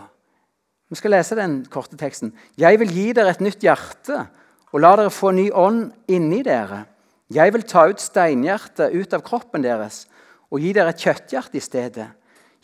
Vi 0.89 0.99
skal 0.99 1.15
lese 1.15 1.37
den 1.39 1.61
korte 1.71 1.99
teksten. 2.01 2.33
Jeg 2.59 2.81
vil 2.81 2.91
gi 2.91 3.13
dere 3.15 3.35
et 3.35 3.43
nytt 3.45 3.63
hjerte 3.63 4.25
og 4.73 4.81
la 4.83 4.95
dere 4.99 5.13
få 5.15 5.31
ny 5.37 5.49
ånd 5.55 5.93
inni 6.11 6.43
dere. 6.47 6.85
Jeg 7.31 7.53
vil 7.55 7.67
ta 7.69 7.87
ut 7.91 8.01
steinhjertet 8.01 8.95
ut 8.95 9.15
av 9.15 9.23
kroppen 9.27 9.63
deres 9.63 10.07
og 10.49 10.63
gi 10.65 10.73
dere 10.75 10.95
et 10.95 11.05
kjøtthjerte 11.05 11.61
i 11.61 11.63
stedet. 11.63 12.09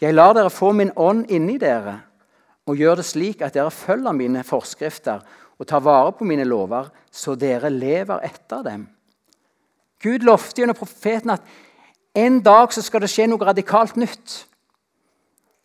Jeg 0.00 0.16
lar 0.16 0.34
dere 0.34 0.50
få 0.50 0.72
min 0.74 0.90
ånd 0.96 1.28
inni 1.32 1.58
dere 1.60 2.00
og 2.64 2.80
gjør 2.80 2.98
det 2.98 3.06
slik 3.06 3.44
at 3.44 3.54
dere 3.54 3.70
følger 3.70 4.16
mine 4.16 4.42
forskrifter 4.46 5.20
og 5.60 5.68
tar 5.68 5.84
vare 5.84 6.14
på 6.16 6.26
mine 6.26 6.46
lover, 6.48 6.88
så 7.12 7.36
dere 7.38 7.70
lever 7.70 8.24
etter 8.26 8.64
dem. 8.66 8.88
Gud 10.02 10.24
lovte 10.26 10.62
gjennom 10.62 10.76
profeten 10.76 11.30
at 11.36 11.44
en 12.14 12.40
dag 12.40 12.72
så 12.72 12.82
skal 12.82 13.02
det 13.02 13.10
skje 13.10 13.26
noe 13.26 13.46
radikalt 13.46 13.96
nytt. 13.96 14.46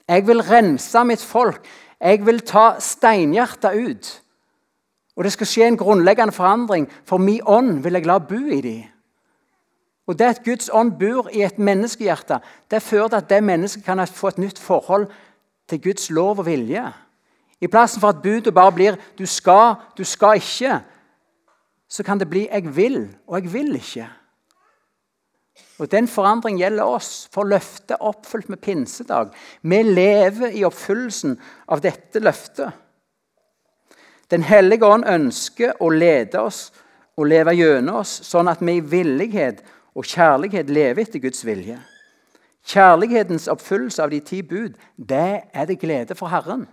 Jeg 0.09 0.25
vil 0.27 0.41
rense 0.41 1.03
mitt 1.05 1.21
folk. 1.21 1.65
Jeg 2.01 2.25
vil 2.25 2.39
ta 2.41 2.79
steinhjertet 2.81 3.77
ut. 3.77 4.09
Og 5.15 5.23
det 5.23 5.33
skal 5.35 5.47
skje 5.47 5.67
en 5.67 5.77
grunnleggende 5.77 6.33
forandring, 6.33 6.87
for 7.05 7.21
min 7.21 7.43
ånd 7.45 7.83
vil 7.83 7.99
jeg 7.99 8.07
la 8.07 8.17
bo 8.23 8.39
i 8.39 8.61
dem. 8.61 8.83
Og 10.07 10.19
Det 10.19 10.25
at 10.25 10.43
Guds 10.43 10.69
ånd 10.73 10.95
bor 10.97 11.29
i 11.29 11.43
et 11.45 11.59
menneskehjerte, 11.59 12.39
det 12.71 12.81
fører 12.81 13.07
til 13.07 13.15
at 13.15 13.29
det 13.29 13.43
mennesket 13.43 13.83
kan 13.85 14.07
få 14.07 14.27
et 14.27 14.37
nytt 14.37 14.59
forhold 14.59 15.07
til 15.69 15.81
Guds 15.81 16.09
lov 16.09 16.39
og 16.39 16.45
vilje. 16.45 16.93
I 17.61 17.67
plassen 17.67 18.01
for 18.01 18.09
at 18.09 18.21
budet 18.23 18.53
bare 18.53 18.71
blir 18.71 18.95
'du 19.17 19.25
skal, 19.25 19.75
du 19.97 20.03
skal 20.03 20.35
ikke', 20.35 20.79
så 21.89 22.03
kan 22.03 22.19
det 22.19 22.29
bli 22.29 22.47
'jeg 22.47 22.75
vil, 22.75 23.15
og 23.27 23.43
jeg 23.43 23.53
vil 23.53 23.75
ikke'. 23.75 24.18
Og 25.79 25.91
Den 25.91 26.07
forandring 26.07 26.59
gjelder 26.59 26.83
oss, 26.83 27.29
for 27.31 27.47
løftet 27.47 27.95
er 27.95 28.03
oppfylt 28.03 28.49
med 28.49 28.59
pinsedag. 28.59 29.31
Vi 29.61 29.81
lever 29.83 30.51
i 30.51 30.65
oppfyllelsen 30.67 31.37
av 31.67 31.81
dette 31.81 32.19
løftet. 32.19 32.75
Den 34.29 34.43
hellige 34.43 34.85
ånd 34.85 35.07
ønsker 35.07 35.79
å 35.79 35.89
lede 35.89 36.41
oss 36.41 36.69
og 37.17 37.29
leve 37.31 37.55
gjennom 37.55 38.01
oss, 38.03 38.19
sånn 38.27 38.51
at 38.51 38.61
vi 38.61 38.77
i 38.77 38.83
villighet 38.83 39.63
og 39.95 40.05
kjærlighet 40.05 40.69
lever 40.69 41.07
etter 41.07 41.23
Guds 41.23 41.41
vilje. 41.47 41.79
Kjærlighetens 42.69 43.47
oppfyllelse 43.49 44.03
av 44.03 44.11
de 44.11 44.19
ti 44.19 44.43
bud, 44.45 44.75
det 44.95 45.41
er 45.53 45.65
det 45.65 45.79
glede 45.81 46.15
for 46.15 46.29
Herren. 46.29 46.67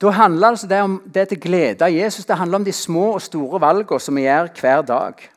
Da 0.00 0.12
handler 0.16 0.54
altså 0.54 0.68
det 0.68 0.80
om 0.80 1.00
det 1.14 1.26
til 1.28 1.40
glede 1.40 1.84
av 1.84 1.92
Jesus. 1.92 2.24
Det 2.24 2.36
handler 2.36 2.62
om 2.62 2.64
de 2.64 2.72
små 2.72 3.10
og 3.18 3.22
store 3.22 3.60
valgene 3.60 4.00
som 4.00 4.16
vi 4.16 4.24
gjør 4.24 4.48
hver 4.60 4.86
dag. 4.88 5.29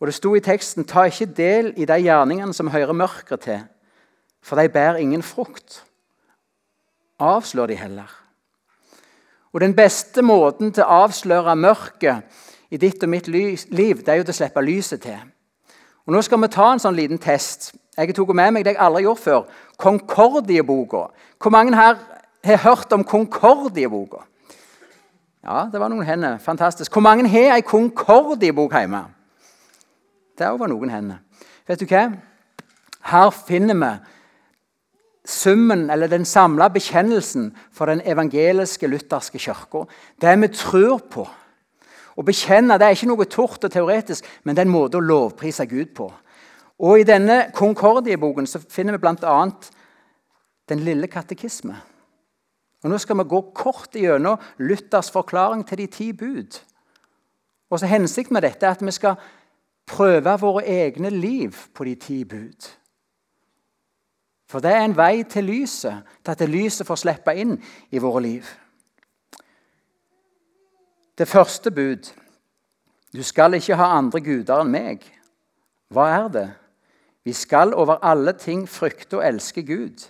Og 0.00 0.06
Det 0.06 0.14
sto 0.14 0.34
i 0.34 0.40
teksten 0.40 0.86
ta 0.86 1.04
ikke 1.08 1.26
del 1.26 1.72
i 1.76 1.84
de 1.84 1.98
gjerningene 2.02 2.54
som 2.54 2.70
hører 2.70 2.92
mørket 2.92 3.40
til, 3.40 3.64
for 4.42 4.56
de 4.56 4.68
bærer 4.68 5.02
ingen 5.02 5.22
frukt. 5.22 5.84
Avslør 7.18 7.66
de 7.66 7.76
heller. 7.76 8.14
Og 9.52 9.60
Den 9.60 9.74
beste 9.74 10.22
måten 10.22 10.72
til 10.72 10.84
å 10.84 11.02
avsløre 11.04 11.56
mørket 11.56 12.22
i 12.70 12.76
ditt 12.76 13.02
og 13.02 13.08
mitt 13.08 13.28
liv, 13.28 13.58
det 14.04 14.08
er 14.08 14.20
jo 14.20 14.28
til 14.28 14.36
å 14.36 14.38
slippe 14.38 14.62
lyset 14.62 15.02
til. 15.02 15.18
Og 16.06 16.14
Nå 16.14 16.22
skal 16.22 16.40
vi 16.40 16.48
ta 16.48 16.70
en 16.72 16.80
sånn 16.80 16.96
liten 16.96 17.18
test. 17.18 17.72
Jeg 17.98 18.14
tok 18.14 18.30
med 18.36 18.52
meg 18.54 18.64
det 18.64 18.76
jeg 18.76 18.80
aldri 18.80 19.02
har 19.02 19.10
gjort 19.10 19.24
før. 19.24 19.42
Konkordieboka. 19.76 21.08
Hvor 21.42 21.50
mange 21.50 21.74
her 21.74 21.96
har 22.44 22.62
hørt 22.62 22.92
om 22.92 23.04
Konkordieboka? 23.04 24.22
Ja, 25.44 25.66
det 25.72 25.80
var 25.80 25.90
noen 25.90 26.06
hender. 26.06 26.38
Fantastisk. 26.38 26.92
Hvor 26.92 27.02
mange 27.02 27.28
har 27.28 27.56
ei 27.56 27.64
Konkordiebok 27.66 28.72
hjemme? 28.72 29.04
Der 30.38 30.54
var 30.58 30.70
noen 30.70 30.92
hender. 30.92 31.18
Vet 31.66 31.82
du 31.82 31.88
hva? 31.90 32.04
Her 33.08 33.30
finner 33.30 33.76
vi 33.78 33.90
summen, 35.28 35.90
eller 35.90 36.08
den 36.08 36.24
samla 36.24 36.70
bekjennelsen 36.72 37.50
for 37.72 37.90
den 37.90 38.00
evangeliske 38.00 38.88
lutherske 38.88 39.38
kirka. 39.38 39.84
Det 40.20 40.36
vi 40.40 40.48
tror 40.54 41.02
på. 41.10 41.26
Å 42.18 42.24
bekjenne 42.26 42.78
det 42.78 42.86
er 42.86 42.96
ikke 42.96 43.10
noe 43.10 43.28
tort 43.30 43.64
og 43.64 43.72
teoretisk, 43.72 44.24
men 44.42 44.56
det 44.56 44.64
er 44.64 44.70
en 44.70 44.74
måte 44.74 44.98
å 44.98 45.04
lovprise 45.04 45.66
Gud 45.70 45.92
på. 45.94 46.08
Og 46.78 47.00
I 47.00 47.06
denne 47.06 47.48
Concordie-boken 47.54 48.46
finner 48.70 48.96
vi 48.96 49.02
bl.a. 49.02 49.36
Den 50.68 50.82
lille 50.86 51.10
katekisme. 51.10 51.76
Og 52.84 52.90
Nå 52.90 52.98
skal 53.02 53.18
vi 53.18 53.26
gå 53.30 53.40
kort 53.54 53.96
gjennom 53.98 54.38
Luthers 54.62 55.10
forklaring 55.10 55.64
til 55.66 55.82
de 55.82 55.86
ti 55.90 56.12
bud. 56.12 56.58
Og 57.70 57.80
så 57.80 57.90
Hensikten 57.90 58.34
med 58.34 58.46
dette 58.46 58.66
er 58.66 58.76
at 58.76 58.84
vi 58.84 58.94
skal 58.94 59.18
prøve 59.88 60.36
våre 60.40 60.64
egne 60.66 61.10
liv 61.10 61.56
på 61.74 61.84
de 61.84 61.94
ti 61.94 62.24
bud. 62.24 62.68
For 64.48 64.64
det 64.64 64.72
er 64.72 64.84
en 64.84 64.96
vei 64.96 65.24
til 65.28 65.44
lyset, 65.44 66.04
til 66.24 66.32
at 66.32 66.48
lyset 66.48 66.86
får 66.88 67.02
slippe 67.02 67.34
inn 67.36 67.58
i 67.92 68.00
våre 68.00 68.22
liv. 68.24 68.48
Det 71.18 71.28
første 71.28 71.70
bud 71.70 72.14
Du 73.12 73.22
skal 73.22 73.54
ikke 73.56 73.76
ha 73.76 73.86
andre 73.96 74.20
guder 74.20 74.60
enn 74.60 74.70
meg. 74.70 75.04
Hva 75.88 76.04
er 76.12 76.26
det? 76.28 76.48
Vi 77.24 77.32
skal 77.32 77.72
over 77.74 78.04
alle 78.04 78.34
ting 78.36 78.66
frykte 78.68 79.16
og 79.16 79.24
elske 79.24 79.64
Gud 79.64 80.04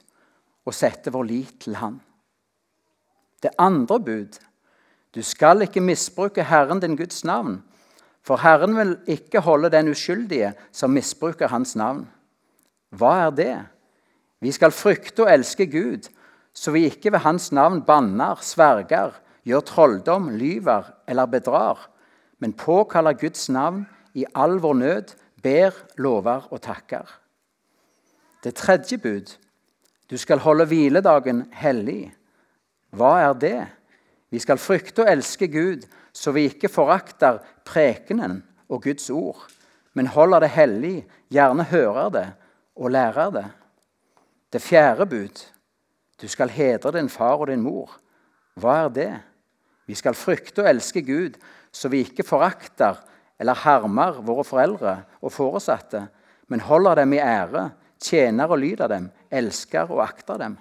og 0.66 0.74
sette 0.74 1.12
vår 1.14 1.24
lit 1.24 1.60
til 1.62 1.78
Han. 1.78 2.00
Det 3.42 3.54
andre 3.58 4.00
bud 4.00 4.38
Du 5.14 5.22
skal 5.22 5.62
ikke 5.62 5.80
misbruke 5.80 6.44
Herren 6.44 6.80
din 6.80 6.96
Guds 6.96 7.24
navn, 7.24 7.62
for 8.28 8.42
Herren 8.44 8.76
vil 8.76 8.90
ikke 9.08 9.40
holde 9.40 9.70
den 9.72 9.88
uskyldige 9.88 10.52
som 10.72 10.92
misbruker 10.92 11.48
Hans 11.48 11.72
navn. 11.80 12.02
Hva 12.92 13.12
er 13.26 13.30
det? 13.32 13.54
Vi 14.44 14.52
skal 14.52 14.74
frykte 14.74 15.24
og 15.24 15.32
elske 15.32 15.66
Gud, 15.72 16.10
så 16.52 16.74
vi 16.74 16.84
ikke 16.90 17.12
ved 17.14 17.24
Hans 17.24 17.48
navn 17.56 17.80
banner, 17.86 18.36
sverger, 18.44 19.16
gjør 19.48 19.64
trolldom, 19.64 20.28
lyver 20.36 20.90
eller 21.08 21.26
bedrar, 21.26 21.88
men 22.38 22.52
påkaller 22.52 23.16
Guds 23.16 23.48
navn 23.48 23.86
i 24.14 24.26
all 24.34 24.58
vår 24.60 24.76
nød, 24.76 25.14
ber, 25.42 25.72
lover 25.96 26.52
og 26.52 26.60
takker. 26.60 27.08
Det 28.44 28.54
tredje 28.54 28.98
bud 28.98 29.36
du 30.10 30.16
skal 30.16 30.40
holde 30.40 30.66
hviledagen 30.68 31.46
hellig. 31.52 32.12
Hva 32.92 33.18
er 33.24 33.34
det? 33.40 33.58
Vi 34.30 34.40
skal 34.40 34.60
frykte 34.60 35.04
og 35.04 35.12
elske 35.12 35.48
Gud, 35.48 35.84
så 36.18 36.32
vi 36.34 36.48
ikke 36.48 36.70
forakter 36.70 37.38
prekenen 37.66 38.40
og 38.68 38.82
Guds 38.82 39.06
ord, 39.14 39.44
men 39.94 40.10
holder 40.10 40.42
det 40.42 40.50
hellig, 40.56 40.96
gjerne 41.30 41.66
hører 41.70 42.10
det 42.14 42.26
og 42.78 42.90
lærer 42.90 43.30
det. 43.34 43.46
Det 44.52 44.62
fjerde 44.62 45.06
bud 45.06 45.44
du 46.18 46.26
skal 46.26 46.50
hedre 46.50 46.90
din 46.96 47.08
far 47.08 47.38
og 47.38 47.46
din 47.46 47.62
mor. 47.62 47.92
Hva 48.58 48.80
er 48.84 48.88
det? 48.90 49.10
Vi 49.86 49.94
skal 49.94 50.18
frykte 50.18 50.64
og 50.64 50.70
elske 50.72 51.04
Gud, 51.06 51.38
så 51.70 51.88
vi 51.88 52.02
ikke 52.02 52.26
forakter 52.26 52.98
eller 53.38 53.54
harmer 53.54 54.18
våre 54.26 54.42
foreldre 54.44 54.96
og 55.22 55.30
foresatte, 55.32 56.08
men 56.50 56.64
holder 56.66 56.98
dem 56.98 57.14
i 57.14 57.22
ære, 57.22 57.68
tjener 58.02 58.50
og 58.50 58.58
lyder 58.58 58.90
dem, 58.90 59.10
elsker 59.30 59.90
og 59.94 60.02
akter 60.02 60.40
dem. 60.42 60.56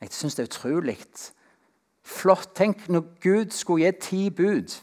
Jeg 0.00 0.12
syns 0.12 0.38
det 0.38 0.46
er 0.46 0.48
utrolig 0.48 0.96
Flott. 2.04 2.52
Tenk 2.54 2.88
når 2.92 3.06
Gud 3.24 3.54
skulle 3.56 3.88
gi 3.88 4.00
ti 4.00 4.22
bud. 4.30 4.76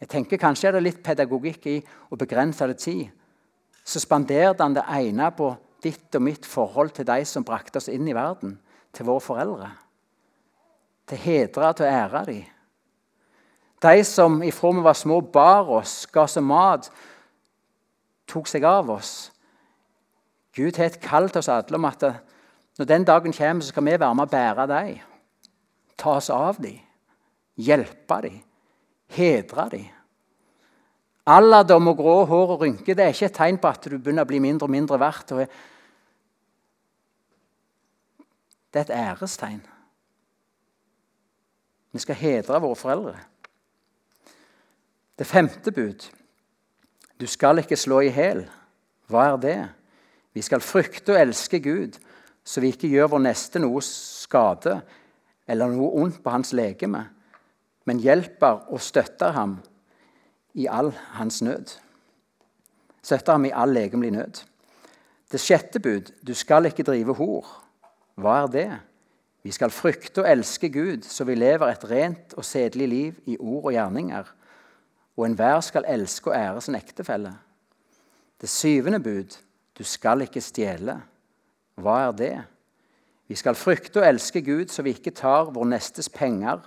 Jeg 0.00 0.08
tenker 0.08 0.40
Kanskje 0.40 0.70
er 0.70 0.78
det 0.78 0.84
litt 0.86 1.00
pedagogikk 1.04 1.66
i 1.68 1.78
å 2.10 2.18
begrense 2.18 2.66
det 2.70 2.78
tid. 2.80 3.08
Så 3.84 4.00
spanderte 4.00 4.64
han 4.64 4.76
det 4.76 4.86
ene 4.88 5.30
på 5.36 5.52
ditt 5.82 6.14
og 6.14 6.24
mitt 6.24 6.46
forhold 6.46 6.94
til 6.96 7.06
de 7.08 7.22
som 7.28 7.44
brakte 7.46 7.80
oss 7.80 7.88
inn 7.90 8.08
i 8.08 8.16
verden, 8.16 8.58
til 8.92 9.06
våre 9.08 9.22
foreldre. 9.22 9.70
Til 11.08 11.20
hedre 11.22 11.72
til 11.76 11.88
ære 11.88 12.24
dem. 12.28 12.46
De 13.78 14.04
som 14.04 14.40
ifra 14.42 14.72
vi 14.74 14.82
var 14.82 14.96
små, 14.98 15.20
bar 15.20 15.68
oss, 15.70 16.06
ga 16.10 16.24
oss 16.26 16.36
mat, 16.42 16.88
tok 18.26 18.48
seg 18.50 18.64
av 18.66 18.90
oss. 18.90 19.30
Gud 20.56 20.76
har 20.76 20.90
et 20.90 21.00
kall 21.00 21.30
til 21.30 21.38
oss 21.38 21.50
alle 21.52 21.78
om 21.78 21.86
at 21.86 22.02
når 22.78 22.88
den 22.90 23.06
dagen 23.06 23.32
kommer, 23.34 23.62
så 23.62 23.70
skal 23.70 23.86
vi 23.86 23.94
være 23.98 24.14
med 24.14 24.26
og 24.26 24.30
bære 24.30 24.66
dem. 24.70 24.98
Ta 25.98 26.16
oss 26.16 26.30
av 26.30 26.60
dem. 26.62 26.78
Hjelpe 27.58 28.20
dem. 28.22 28.42
Hedre 29.18 29.68
dem. 29.72 29.88
Alderdom 31.28 31.90
og 31.90 31.98
grå 31.98 32.18
hår 32.28 32.52
og 32.54 32.62
rynker 32.62 32.96
det 32.96 33.04
er 33.04 33.12
ikke 33.12 33.28
et 33.28 33.36
tegn 33.36 33.58
på 33.60 33.68
at 33.68 33.84
du 33.84 33.98
begynner 33.98 34.24
å 34.24 34.30
bli 34.30 34.38
mindre 34.40 34.64
og 34.64 34.72
mindre 34.72 34.96
verdt. 35.00 35.34
Det 38.72 38.80
er 38.80 38.86
et 38.86 38.94
ærestegn. 38.96 39.60
Vi 41.92 42.00
skal 42.04 42.20
hedre 42.20 42.60
våre 42.62 42.78
foreldre. 42.78 43.16
Det 45.18 45.26
femte 45.26 45.72
bud. 45.74 46.06
Du 47.20 47.26
skal 47.26 47.58
ikke 47.60 47.76
slå 47.76 48.00
i 48.06 48.12
hjel. 48.14 48.44
Hva 49.10 49.32
er 49.32 49.38
det? 49.42 49.58
Vi 50.36 50.44
skal 50.46 50.62
frykte 50.62 51.16
og 51.16 51.20
elske 51.20 51.58
Gud, 51.64 51.96
så 52.44 52.60
vi 52.62 52.70
ikke 52.72 52.88
gjør 52.92 53.16
vår 53.16 53.24
neste 53.24 53.60
noe 53.60 53.80
skade 53.84 54.78
eller 55.48 55.72
noe 55.72 55.90
ondt 56.02 56.20
på 56.22 56.32
hans 56.32 56.52
legeme, 56.56 57.06
men 57.88 58.02
hjelper 58.04 58.66
og 58.68 58.82
støtter 58.84 59.32
ham 59.32 59.58
i 60.54 60.66
all 60.68 60.92
hans 61.16 61.40
nød. 61.42 61.72
Støtter 63.02 63.38
ham 63.38 63.46
i 63.48 63.54
all 63.54 63.72
legemlig 63.72 64.12
nød. 64.12 64.42
Det 65.32 65.40
sjette 65.40 65.80
bud 65.80 66.12
du 66.24 66.34
skal 66.36 66.68
ikke 66.68 66.84
drive 66.84 67.16
hor. 67.16 67.48
Hva 68.18 68.42
er 68.42 68.52
det? 68.52 68.68
Vi 69.46 69.52
skal 69.54 69.72
frykte 69.72 70.24
og 70.24 70.30
elske 70.30 70.68
Gud, 70.72 71.06
så 71.08 71.24
vi 71.24 71.38
lever 71.38 71.70
et 71.70 71.84
rent 71.88 72.34
og 72.36 72.44
sedelig 72.44 72.88
liv 72.88 73.20
i 73.26 73.38
ord 73.38 73.70
og 73.70 73.72
gjerninger 73.72 74.34
og 75.18 75.26
enhver 75.26 75.60
skal 75.66 75.86
elske 75.90 76.30
og 76.30 76.36
ære 76.36 76.60
sin 76.62 76.78
ektefelle. 76.78 77.32
Det 78.40 78.48
syvende 78.48 79.00
bud 79.02 79.34
du 79.78 79.82
skal 79.84 80.22
ikke 80.22 80.42
stjele. 80.42 80.94
Hva 81.78 81.96
er 82.06 82.12
det? 82.14 82.34
Vi 83.28 83.36
skal 83.36 83.58
frykte 83.58 84.00
og 84.00 84.08
elske 84.08 84.40
Gud, 84.40 84.70
så 84.72 84.82
vi 84.82 84.94
ikke 84.96 85.12
tar 85.12 85.50
vår 85.52 85.68
nestes 85.68 86.08
penger 86.08 86.62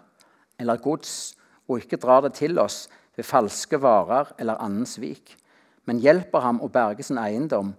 eller 0.61 0.81
gods 0.81 1.33
og 1.67 1.81
ikke 1.81 1.97
drar 1.97 2.21
det 2.25 2.35
til 2.37 2.59
oss 2.61 2.85
ved 3.17 3.25
falske 3.25 3.79
varer 3.81 4.29
eller 4.39 4.61
annen 4.61 4.85
svik, 4.85 5.33
men 5.89 6.01
hjelper 6.03 6.45
ham 6.45 6.61
å 6.61 6.69
berge 6.71 7.03
sin 7.03 7.19
eiendom 7.21 7.73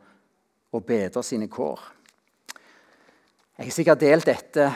og 0.72 0.84
bedre 0.88 1.22
sine 1.22 1.48
kår. 1.52 1.80
Jeg 3.58 3.68
har 3.68 3.76
sikkert 3.76 4.02
delt 4.02 4.26
dette 4.26 4.66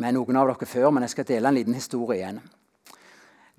med 0.00 0.14
noen 0.14 0.38
av 0.38 0.52
dere 0.52 0.68
før, 0.68 0.90
men 0.94 1.04
jeg 1.04 1.16
skal 1.16 1.28
dele 1.28 1.50
en 1.50 1.58
liten 1.58 1.76
historie 1.76 2.20
igjen. 2.20 2.40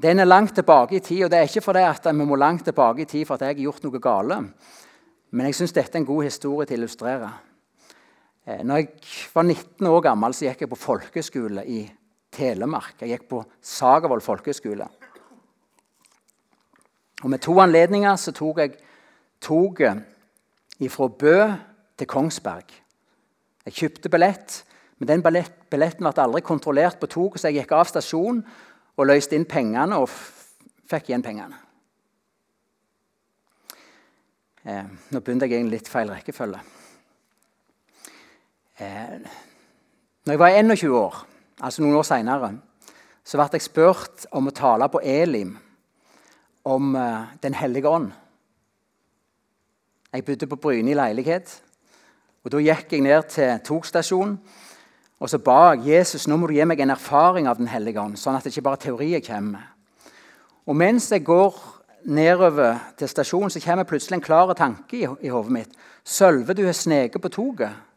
Den 0.01 0.22
er 0.22 0.30
langt 0.30 0.56
tilbake 0.58 0.98
i 0.98 1.03
tid, 1.03 1.25
og 1.25 1.32
det 1.34 1.41
er 1.41 1.50
ikke 1.50 1.65
fordi 1.65 1.84
at 1.86 2.08
vi 2.08 2.25
må 2.25 2.38
langt 2.39 2.63
tilbake 2.65 3.03
i 3.03 3.10
tid 3.10 3.27
for 3.27 3.36
at 3.36 3.46
jeg 3.46 3.56
har 3.58 3.65
gjort 3.68 3.84
noe 3.86 4.01
gale. 4.01 4.38
Men 5.32 5.50
jeg 5.50 5.60
syns 5.60 5.75
dette 5.75 5.98
er 5.98 6.01
en 6.01 6.08
god 6.08 6.24
historie 6.25 6.65
til 6.70 6.80
å 6.80 6.82
illustrere. 6.82 7.30
Eh, 8.48 8.63
når 8.65 8.81
jeg 8.81 8.88
var 9.36 9.43
19 9.43 9.88
år 9.88 10.01
gammel, 10.01 10.33
så 10.33 10.48
gikk 10.48 10.63
jeg 10.63 10.71
på 10.71 10.79
folkeskole 10.79 11.65
i 11.69 11.83
Telemark. 12.33 12.95
Jeg 13.01 13.13
gikk 13.13 13.27
på 13.29 13.43
Sagervoll 13.62 14.24
folkeskole. 14.25 14.88
Og 17.22 17.29
Med 17.29 17.42
to 17.42 17.53
anledninger 17.61 18.16
så 18.18 18.33
tok 18.33 18.57
jeg 18.63 18.77
toget 19.42 20.01
fra 20.89 21.07
Bø 21.07 21.37
til 21.98 22.07
Kongsberg. 22.07 22.74
Jeg 23.66 23.74
kjøpte 23.74 24.09
billett, 24.09 24.63
men 24.98 25.07
den 25.07 25.22
billetten 25.22 26.07
ble 26.07 26.24
aldri 26.24 26.42
kontrollert 26.42 26.98
på 27.00 27.07
toget, 27.07 27.42
så 27.42 27.51
jeg 27.51 27.61
gikk 27.61 27.75
av 27.77 27.85
stasjonen 27.85 28.42
og 28.98 29.05
løste 29.05 29.37
inn 29.37 29.46
pengene 29.46 30.01
og 30.01 30.09
fikk 30.89 31.11
igjen 31.11 31.25
pengene. 31.25 31.61
Eh, 34.66 34.85
nå 35.13 35.22
begynte 35.22 35.46
jeg 35.46 35.59
egentlig 35.59 35.77
litt 35.81 35.89
feil 35.89 36.09
rekkefølge. 36.09 36.80
Eh, 38.81 39.20
når 40.25 40.33
jeg 40.33 40.39
var 40.39 40.50
21 40.50 40.98
år, 40.98 41.25
altså 41.61 41.83
noen 41.83 41.96
år 42.00 42.07
seinere, 42.07 42.51
så 43.24 43.37
ble 43.37 43.46
jeg 43.53 43.65
spurt 43.67 44.25
om 44.33 44.50
å 44.50 44.55
tale 44.57 44.87
på 44.89 45.03
Elim 45.05 45.53
om 46.65 46.96
eh, 46.96 47.35
Den 47.44 47.53
hellige 47.53 47.89
ånd. 47.89 48.09
Jeg 50.13 50.25
bodde 50.25 50.48
på 50.48 50.55
Bryne 50.55 50.91
i 50.91 50.98
leilighet. 50.98 51.61
og 52.44 52.51
Da 52.51 52.57
gikk 52.57 52.91
jeg 52.91 53.05
ned 53.05 53.29
til 53.29 53.59
togstasjonen 53.65 54.39
og 55.22 55.29
så 55.29 55.37
ba 55.37 55.75
jeg 55.75 55.85
Jesus 55.85 56.25
nå 56.27 56.39
må 56.39 56.48
du 56.50 56.55
gi 56.55 56.65
meg 56.65 56.79
en 56.81 56.96
erfaring 56.96 57.48
av 57.48 57.59
Den 57.59 57.70
hellige 57.70 58.01
ånd, 58.01 58.17
sånn 58.17 58.35
at 58.35 58.44
det 58.44 58.55
ikke 58.55 58.65
bare 58.65 58.81
teorier 58.81 59.22
kommer. 59.22 59.67
Og 60.65 60.75
mens 60.75 61.11
jeg 61.11 61.24
går 61.24 61.59
nedover 62.09 62.79
til 62.98 63.09
stasjonen, 63.09 63.53
så 63.53 63.61
kommer 63.61 63.85
plutselig 63.85 64.17
en 64.17 64.25
klar 64.25 64.53
tanke 64.57 64.98
i, 64.98 65.05
i 65.05 65.29
hodet 65.29 65.53
mitt. 65.53 65.75
Sølve, 66.03 66.57
du 66.57 66.65
har 66.65 66.74
sneket 66.74 67.22
på 67.22 67.29
toget. 67.29 67.91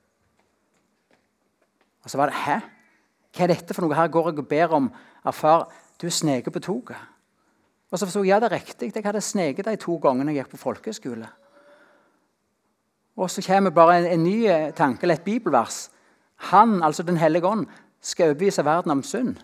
Og 2.05 2.11
så 2.11 2.21
var 2.21 2.31
det 2.31 2.40
Hæ? 2.45 2.61
Hva 3.35 3.45
er 3.45 3.51
dette 3.51 3.75
for 3.75 3.83
noe? 3.83 3.97
Her 3.97 4.12
går 4.12 4.31
jeg 4.31 4.38
og 4.38 4.49
ber 4.49 4.77
om 4.77 4.90
erfar. 5.27 5.67
Du 5.99 6.07
har 6.07 6.14
sneket 6.14 6.53
på 6.55 6.62
toget. 6.62 7.01
Og 7.90 7.99
så 7.99 8.07
forsto 8.07 8.23
jeg 8.23 8.35
ja, 8.35 8.40
det 8.43 8.51
er 8.51 8.59
riktig. 8.61 8.93
Jeg 8.95 9.05
hadde 9.05 9.21
sneket 9.21 9.67
de 9.67 9.77
to 9.81 9.97
gangene 10.03 10.33
jeg 10.35 10.45
gikk 10.45 10.55
på 10.55 10.62
folkeskole. 10.62 11.27
Og 13.17 13.31
så 13.31 13.43
kommer 13.47 13.71
bare 13.71 13.99
en, 13.99 14.07
en 14.07 14.25
ny 14.25 14.38
tanke, 14.75 15.03
eller 15.03 15.19
et 15.19 15.27
bibelvers. 15.27 15.88
Han, 16.51 16.83
altså 16.83 17.03
Den 17.03 17.17
hellige 17.17 17.47
ånd, 17.47 17.67
skal 18.01 18.33
overbevise 18.33 18.64
verden 18.64 18.90
om 18.90 19.03
synd. 19.03 19.37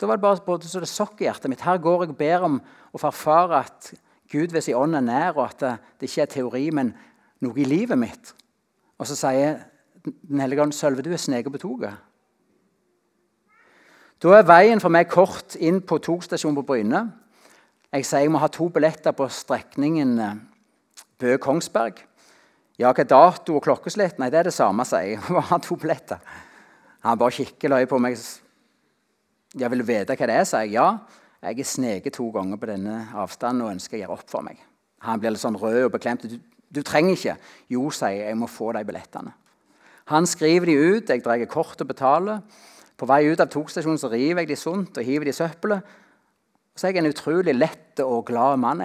Da 0.00 0.06
var 0.06 0.16
det 0.16 0.22
bare 0.22 0.42
både 0.46 0.68
så 0.68 0.80
det 0.80 0.90
sokk 0.90 1.20
i 1.20 1.24
hjertet 1.24 1.50
mitt. 1.50 1.62
Her 1.62 1.78
går 1.78 2.02
jeg 2.02 2.10
og 2.10 2.18
ber 2.18 2.46
om 2.46 2.60
å 2.92 2.98
få 2.98 3.10
erfare 3.12 3.62
at 3.62 3.92
Gud 4.32 4.52
ved 4.52 4.64
sin 4.64 4.76
ånd 4.76 4.96
er 4.96 5.04
nær, 5.06 5.36
og 5.36 5.44
at 5.46 5.62
det 6.00 6.10
ikke 6.10 6.22
er 6.22 6.32
teori, 6.32 6.64
men 6.74 6.94
noe 7.40 7.58
i 7.60 7.66
livet 7.68 7.98
mitt. 7.98 8.34
Og 8.98 9.06
så 9.06 9.16
sier 9.18 9.60
Den 10.04 10.40
hellige 10.40 10.62
ånd, 10.62 10.72
'Sølve, 10.72 11.02
du 11.02 11.12
er 11.12 11.16
sneker 11.16 11.50
på 11.50 11.58
toget'. 11.62 11.98
Da 14.22 14.36
er 14.38 14.46
veien 14.46 14.80
for 14.80 14.88
meg 14.88 15.08
kort 15.10 15.56
inn 15.58 15.80
på 15.82 15.98
togstasjonen 15.98 16.56
på 16.60 16.66
Bryne. 16.66 17.02
Jeg 17.92 18.06
sier 18.06 18.22
jeg 18.24 18.30
må 18.30 18.38
ha 18.38 18.46
to 18.46 18.68
billetter 18.68 19.12
på 19.12 19.26
strekningen 19.28 20.12
eh, 20.22 20.36
Bø-Kongsberg. 21.18 21.98
Ja, 22.78 22.92
hva 22.94 23.04
dato 23.04 23.56
og 23.58 23.64
klokkeslett? 23.66 24.18
Nei, 24.18 24.30
det 24.30 24.38
er 24.38 24.48
det 24.48 24.54
samme, 24.54 24.86
sier 24.88 25.10
jeg. 25.10 25.18
Må 25.34 25.42
ha 25.44 25.58
to 25.62 25.76
billetter. 25.76 26.22
Han 27.04 27.18
bare 27.18 27.34
kikker 27.36 27.74
løye 27.74 27.90
på 27.90 27.98
meg. 28.00 28.16
Jeg 29.58 29.70
vil 29.74 29.84
vite 29.84 30.16
hva 30.16 30.30
det 30.30 30.38
er, 30.38 30.46
sier 30.48 30.64
jeg. 30.64 30.78
Ja, 30.78 30.86
jeg 31.42 31.58
er 31.58 31.68
sneket 31.68 32.16
to 32.16 32.30
ganger 32.32 32.56
på 32.62 32.70
denne 32.70 33.02
avstanden 33.18 33.66
og 33.66 33.74
ønsker 33.74 33.98
å 33.98 34.02
gjøre 34.04 34.16
opp 34.16 34.30
for 34.30 34.46
meg. 34.46 34.62
Han 35.02 35.20
blir 35.20 35.34
litt 35.34 35.42
sånn 35.42 35.58
rød 35.58 35.82
og 35.82 35.92
beklemt. 35.98 36.24
Du, 36.30 36.38
du 36.70 36.80
trenger 36.86 37.18
ikke. 37.18 37.36
Jo, 37.74 37.88
sier 37.90 38.14
jeg, 38.16 38.28
jeg 38.30 38.38
må 38.38 38.48
få 38.50 38.70
de 38.78 38.86
billettene. 38.86 39.34
Han 40.12 40.28
skriver 40.28 40.68
de 40.68 40.76
ut, 40.76 41.08
jeg 41.08 41.24
drar 41.24 41.40
kort 41.48 41.80
og 41.80 41.88
betaler. 41.88 42.42
På 43.00 43.08
vei 43.08 43.24
ut 43.32 43.40
av 43.40 43.48
togstasjonen 43.50 44.00
så 44.00 44.10
river 44.12 44.44
jeg 44.44 44.52
de 44.52 44.58
sunt 44.60 44.98
og 45.00 45.06
hiver 45.06 45.24
de 45.24 45.32
i 45.32 45.36
søppelet. 45.36 45.80
Så 46.76 46.86
er 46.86 46.92
jeg 46.92 47.02
en 47.02 47.12
utrolig 47.12 47.54
lett 47.56 48.02
og 48.04 48.26
glad 48.28 48.60
mann. 48.60 48.84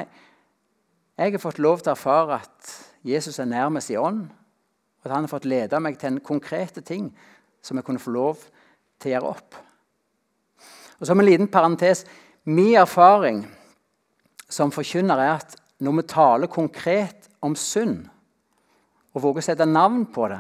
Jeg 1.18 1.36
har 1.36 1.44
fått 1.44 1.60
lov 1.60 1.84
til 1.84 1.92
å 1.92 1.98
erfare 1.98 2.40
at 2.40 2.72
Jesus 3.08 3.40
er 3.40 3.50
nærmest 3.52 3.92
i 3.92 4.00
ånd. 4.00 4.26
At 5.04 5.12
han 5.12 5.28
har 5.28 5.32
fått 5.32 5.48
lede 5.48 5.80
meg 5.84 6.00
til 6.00 6.14
en 6.14 6.24
konkrete 6.24 6.82
ting 6.82 7.12
som 7.64 7.78
jeg 7.78 7.88
kunne 7.88 8.02
få 8.02 8.16
lov 8.16 8.48
til 9.00 9.12
å 9.12 9.16
gjøre 9.18 9.32
opp. 9.36 9.62
Og 11.00 11.08
Som 11.08 11.20
en 11.20 11.28
liten 11.28 11.52
parentes 11.52 12.06
min 12.48 12.76
erfaring 12.80 13.44
som 14.50 14.72
forkynner 14.72 15.20
er 15.20 15.34
at 15.36 15.58
når 15.84 16.00
vi 16.00 16.10
taler 16.10 16.48
konkret 16.48 17.28
om 17.44 17.56
synd, 17.56 18.08
og 19.14 19.24
våger 19.24 19.44
å 19.44 19.46
sette 19.50 19.66
navn 19.66 20.06
på 20.14 20.28
det, 20.32 20.40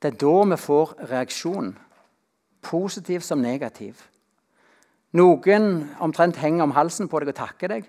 det 0.00 0.14
er 0.14 0.20
da 0.20 0.36
vi 0.52 0.56
får 0.56 0.94
reaksjon. 1.10 1.74
Positiv 2.64 3.24
som 3.24 3.40
negativ. 3.42 4.00
Noen 5.16 5.90
omtrent 6.00 6.38
henger 6.40 6.64
om 6.64 6.74
halsen 6.76 7.08
på 7.10 7.20
deg 7.20 7.32
og 7.32 7.38
takker 7.40 7.72
deg. 7.72 7.88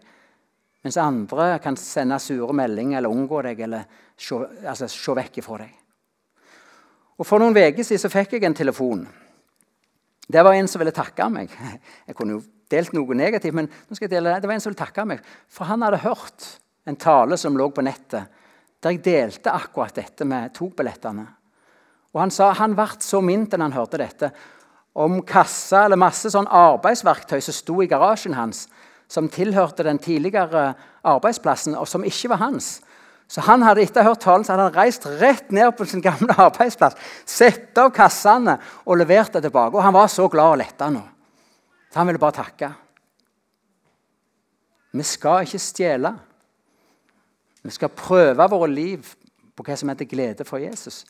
Mens 0.81 0.97
andre 0.97 1.59
kan 1.61 1.77
sende 1.77 2.17
sure 2.19 2.53
meldinger 2.57 2.97
eller 2.97 3.13
unngå 3.13 3.43
deg 3.45 3.59
eller 3.67 3.85
se, 4.17 4.39
altså, 4.65 4.89
se 4.89 5.15
vekk 5.17 5.41
ifra 5.43 5.59
deg. 5.61 5.75
Og 7.21 7.27
For 7.27 7.41
noen 7.41 7.53
uker 7.53 7.85
siden 7.85 8.11
fikk 8.11 8.33
jeg 8.33 8.47
en 8.47 8.57
telefon. 8.57 9.05
Det 10.31 10.41
var 10.41 10.55
en 10.57 10.67
som 10.67 10.81
ville 10.81 10.95
takke 10.95 11.27
meg. 11.29 11.51
Jeg 12.07 12.15
kunne 12.17 12.37
jo 12.37 12.43
delt 12.71 12.93
noe 12.95 13.15
negativt, 13.17 13.53
men 13.53 13.67
dele, 13.99 14.37
det 14.39 14.47
var 14.47 14.55
en 14.55 14.63
som 14.63 14.71
ville 14.71 14.79
takke 14.79 15.03
meg. 15.05 15.19
For 15.51 15.67
han 15.67 15.83
hadde 15.83 16.05
hørt 16.05 16.45
en 16.87 16.95
tale 16.95 17.35
som 17.37 17.57
lå 17.59 17.67
på 17.69 17.83
nettet, 17.83 18.31
der 18.81 18.95
jeg 18.95 19.03
delte 19.03 19.51
akkurat 19.51 19.93
dette 19.93 20.25
med 20.25 20.53
togbillettene. 20.55 21.25
Og 22.13 22.21
Han 22.21 22.31
sa 22.31 22.51
han 22.53 22.75
ble 22.75 22.87
så 22.99 23.21
mint 23.23 23.53
enn 23.53 23.63
han 23.63 23.75
hørte 23.75 23.99
dette, 24.01 24.31
om 24.93 25.21
kassa 25.23 25.85
eller 25.85 25.99
masse 25.99 26.27
sånn 26.33 26.49
arbeidsverktøy 26.51 27.39
som 27.39 27.55
sto 27.55 27.77
i 27.79 27.87
garasjen 27.87 28.35
hans, 28.35 28.65
som 29.07 29.29
tilhørte 29.31 29.85
den 29.87 29.99
tidligere 29.99 30.73
arbeidsplassen, 31.07 31.77
og 31.79 31.87
som 31.87 32.03
ikke 32.03 32.33
var 32.33 32.41
hans. 32.43 32.81
Så 33.31 33.39
han 33.47 33.63
hadde 33.63 33.85
etter 33.85 34.03
hørt 34.03 34.19
talen, 34.19 34.43
så 34.43 34.51
hadde 34.51 34.67
han 34.67 34.75
reist 34.75 35.07
rett 35.21 35.53
ned 35.55 35.71
på 35.77 35.87
sin 35.87 36.03
gamle 36.03 36.35
arbeidsplass, 36.47 36.97
satt 37.23 37.79
av 37.79 37.93
kassene 37.95 38.57
og 38.83 38.99
levert 38.99 39.31
det 39.37 39.45
tilbake. 39.45 39.77
Og 39.77 39.83
han 39.85 39.95
var 39.95 40.11
så 40.11 40.27
glad 40.31 40.57
og 40.57 40.59
letta 40.59 40.89
nå. 40.91 41.03
Så 41.91 41.99
han 41.99 42.11
ville 42.11 42.19
bare 42.19 42.35
takke. 42.41 42.73
Vi 44.91 45.07
skal 45.07 45.47
ikke 45.47 45.63
stjele. 45.63 46.11
Vi 47.63 47.71
skal 47.71 47.93
prøve 47.95 48.47
våre 48.51 48.67
liv 48.67 49.13
på 49.55 49.63
hva 49.63 49.77
som 49.79 49.91
heter 49.91 50.09
glede 50.11 50.47
for 50.47 50.59
Jesus. 50.59 51.05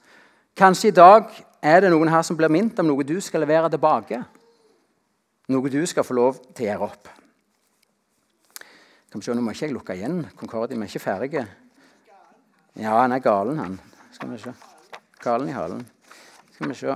Kanskje 0.58 0.92
i 0.92 0.96
dag 0.96 1.32
er 1.64 1.82
det 1.82 1.92
noen 1.94 2.12
her 2.12 2.24
som 2.28 2.38
blir 2.38 2.52
minnet 2.52 2.80
om 2.82 2.90
noe 2.90 3.06
du 3.08 3.16
skal 3.24 3.44
levere 3.46 3.70
tilbake. 3.72 4.20
Noe 5.52 5.72
du 5.72 5.82
skal 5.88 6.06
få 6.06 6.18
lov 6.18 6.42
til 6.52 6.66
å 6.66 6.70
gjøre 6.70 6.90
opp. 6.90 7.10
Kan 9.12 9.20
vi 9.20 9.26
se, 9.26 9.36
Nå 9.36 9.44
må 9.44 9.56
ikke 9.56 9.68
jeg 9.68 9.76
lukke 9.76 9.96
igjen 9.98 10.22
Concordia. 10.40 10.78
Vi 10.78 10.86
er 10.86 10.92
ikke 10.92 11.04
ferdige. 11.04 11.48
Ja, 12.80 12.96
han 13.02 13.12
er 13.12 13.24
galen, 13.24 13.60
han. 13.60 13.80
Skal 14.16 14.32
vi 14.32 14.38
se. 14.40 14.54
Galen 15.24 15.50
i 15.52 15.56
halen. 15.56 15.82
Skal 16.56 16.72
vi 16.72 16.78
se. 16.80 16.96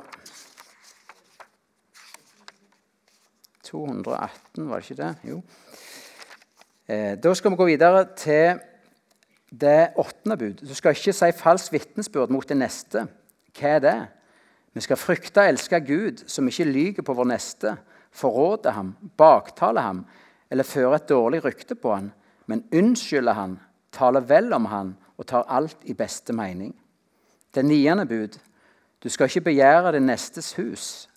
218, 3.65 4.70
var 4.70 4.80
det 4.80 4.86
ikke 4.86 5.02
det? 5.02 5.12
Jo. 5.28 5.41
Eh, 6.88 7.15
da 7.20 7.34
skal 7.34 7.52
vi 7.52 7.60
gå 7.60 7.68
videre 7.68 8.06
til 8.15 8.62
det 9.50 9.96
åttende 9.98 10.38
bud. 10.38 10.63
Du 10.63 10.74
skal 10.78 10.96
ikke 10.96 11.13
si 11.15 11.32
falskt 11.36 11.74
vitnesbyrd 11.74 12.32
mot 12.32 12.48
det 12.48 12.58
neste. 12.60 13.08
Hva 13.56 13.76
er 13.78 13.84
det? 13.84 13.98
Vi 14.76 14.84
skal 14.84 15.00
frykte 15.00 15.44
og 15.44 15.54
elske 15.54 15.80
Gud, 15.88 16.26
som 16.28 16.48
ikke 16.48 16.68
lyver 16.68 17.06
på 17.06 17.13
vår 17.15 17.30
neste, 17.32 17.78
forråde 18.12 18.72
ham, 18.76 18.96
baktale 19.18 19.84
ham 19.84 20.06
eller 20.52 20.68
føre 20.68 21.00
et 21.00 21.10
dårlig 21.10 21.44
rykte 21.46 21.76
på 21.76 21.94
ham, 21.96 22.12
men 22.48 22.63
unnskylde 22.76 23.34
ham, 23.34 23.58
tale 23.91 24.22
vel 24.30 24.54
om 24.54 24.68
ham 24.70 24.94
og 25.18 25.28
tar 25.28 25.48
alt 25.50 25.78
i 25.84 25.94
beste 25.94 26.34
mening. 26.34 26.76
Det 27.56 27.65
niende 27.65 28.06
bud. 28.06 28.38
Du 29.04 29.10
skal 29.10 29.30
ikke 29.30 29.48
begjære 29.50 29.96
det 29.96 30.04
nestes 30.04 30.54
hus. 30.60 31.08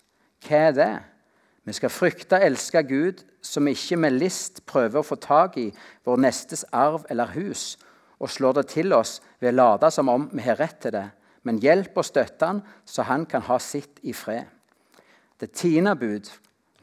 Hva 0.47 0.69
er 0.69 0.71
det? 0.71 0.91
Vi 1.67 1.75
skal 1.75 1.91
frykte 1.91 2.39
og 2.39 2.45
elske 2.47 2.83
Gud, 2.83 3.23
som 3.41 3.67
ikke 3.67 3.97
med 3.99 4.15
list 4.15 4.63
prøver 4.65 5.01
å 5.01 5.05
få 5.05 5.19
tak 5.19 5.57
i 5.59 5.69
vår 6.07 6.19
nestes 6.23 6.63
arv 6.71 7.05
eller 7.09 7.35
hus, 7.35 7.77
og 8.19 8.31
slår 8.31 8.59
det 8.59 8.67
til 8.71 8.93
oss 8.95 9.19
ved 9.39 9.53
å 9.53 9.57
late 9.59 9.91
som 9.91 10.09
om 10.11 10.29
vi 10.31 10.43
har 10.47 10.59
rett 10.59 10.79
til 10.81 10.95
det, 10.95 11.07
men 11.43 11.59
hjelp 11.63 11.97
og 11.97 12.05
støtte 12.05 12.45
han, 12.45 12.61
så 12.85 13.05
han 13.07 13.25
kan 13.29 13.45
ha 13.47 13.59
sitt 13.63 14.01
i 14.03 14.13
fred. 14.13 14.45
Det 15.39 15.51
tiende 15.51 15.95
bud. 15.95 16.29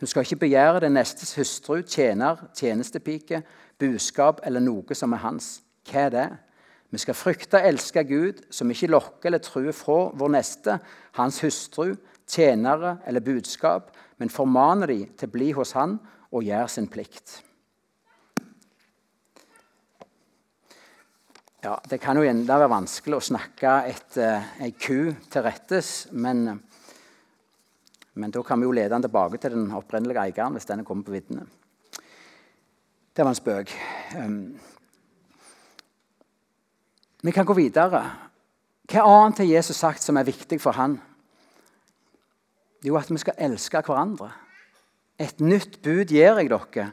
hun 0.01 0.07
skal 0.07 0.23
ikke 0.23 0.37
begjære 0.37 0.81
den 0.81 0.93
nestes 0.93 1.35
hustru, 1.35 1.83
tjener, 1.83 2.37
tjenestepike, 2.55 3.43
buskap 3.79 4.41
eller 4.45 4.61
noe 4.61 4.95
som 4.95 5.13
er 5.13 5.23
hans. 5.25 5.63
Hva 5.89 6.01
er 6.01 6.11
det? 6.11 6.29
Vi 6.91 6.99
skal 6.99 7.15
frykte 7.15 7.59
og 7.59 7.69
elske 7.69 8.05
Gud, 8.05 8.43
som 8.51 8.71
ikke 8.71 8.91
lokker 8.93 9.29
eller 9.29 9.43
truer 9.43 9.73
fra 9.73 10.11
vår 10.15 10.29
neste, 10.37 10.79
hans 11.19 11.41
hustru, 11.41 11.97
tjenere 12.29 12.99
eller 13.07 13.21
budskap, 13.21 13.91
men 14.19 14.31
formaner 14.31 14.87
de 14.87 15.01
til 15.17 15.29
å 15.29 15.33
bli 15.33 15.51
hos 15.57 15.73
han 15.77 15.99
og 16.31 16.45
gjøre 16.47 16.69
sin 16.69 16.89
plikt. 16.89 17.41
Ja, 21.67 21.81
Det 21.91 21.99
kan 21.99 22.15
jo 22.15 22.23
enda 22.23 22.61
være 22.61 22.71
vanskelig 22.71 23.17
å 23.17 23.25
snakke 23.27 23.71
et, 23.91 24.17
ei 24.63 24.69
ku 24.79 25.09
til 25.33 25.43
rettes, 25.43 25.89
men, 26.15 26.61
men 28.15 28.35
da 28.35 28.43
kan 28.47 28.61
vi 28.63 28.69
jo 28.69 28.75
lede 28.77 28.93
den 28.93 29.03
tilbake 29.03 29.41
til 29.43 29.57
den 29.57 29.73
opprinnelige 29.75 30.29
eieren 30.29 30.55
hvis 30.55 30.69
den 30.69 30.85
kommer 30.87 31.09
på 31.09 31.17
viddene. 31.17 31.43
Det 33.11 33.27
var 33.27 33.33
en 33.33 33.39
spøk. 33.41 33.73
Um, 34.15 34.39
vi 37.27 37.35
kan 37.35 37.51
gå 37.51 37.59
videre. 37.59 38.05
Hva 38.87 39.03
annet 39.03 39.43
har 39.43 39.51
Jesus 39.57 39.83
sagt 39.83 40.07
som 40.07 40.23
er 40.23 40.31
viktig 40.31 40.61
for 40.63 40.79
han? 40.79 41.01
Jo, 42.87 42.95
at 42.95 43.11
vi 43.11 43.19
skal 43.25 43.43
elske 43.49 43.83
hverandre. 43.83 44.31
Et 45.19 45.43
nytt 45.43 45.81
bud 45.83 46.15
gir 46.15 46.31
jeg 46.31 46.47
dere. 46.47 46.89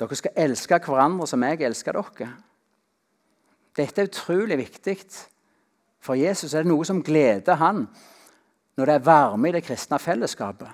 Dere 0.00 0.22
skal 0.24 0.44
elske 0.48 0.80
hverandre 0.88 1.28
som 1.28 1.44
jeg 1.50 1.66
elsker 1.68 2.00
dere. 2.00 2.32
Dette 3.76 4.02
er 4.02 4.10
utrolig 4.10 4.58
viktig. 4.58 4.98
For 6.00 6.18
Jesus 6.18 6.54
er 6.54 6.64
det 6.64 6.72
noe 6.72 6.84
som 6.86 7.02
gleder 7.04 7.60
han 7.60 7.86
når 8.76 8.88
det 8.88 8.94
er 8.94 9.06
varme 9.06 9.48
i 9.48 9.54
det 9.54 9.64
kristne 9.64 9.98
fellesskapet. 9.98 10.68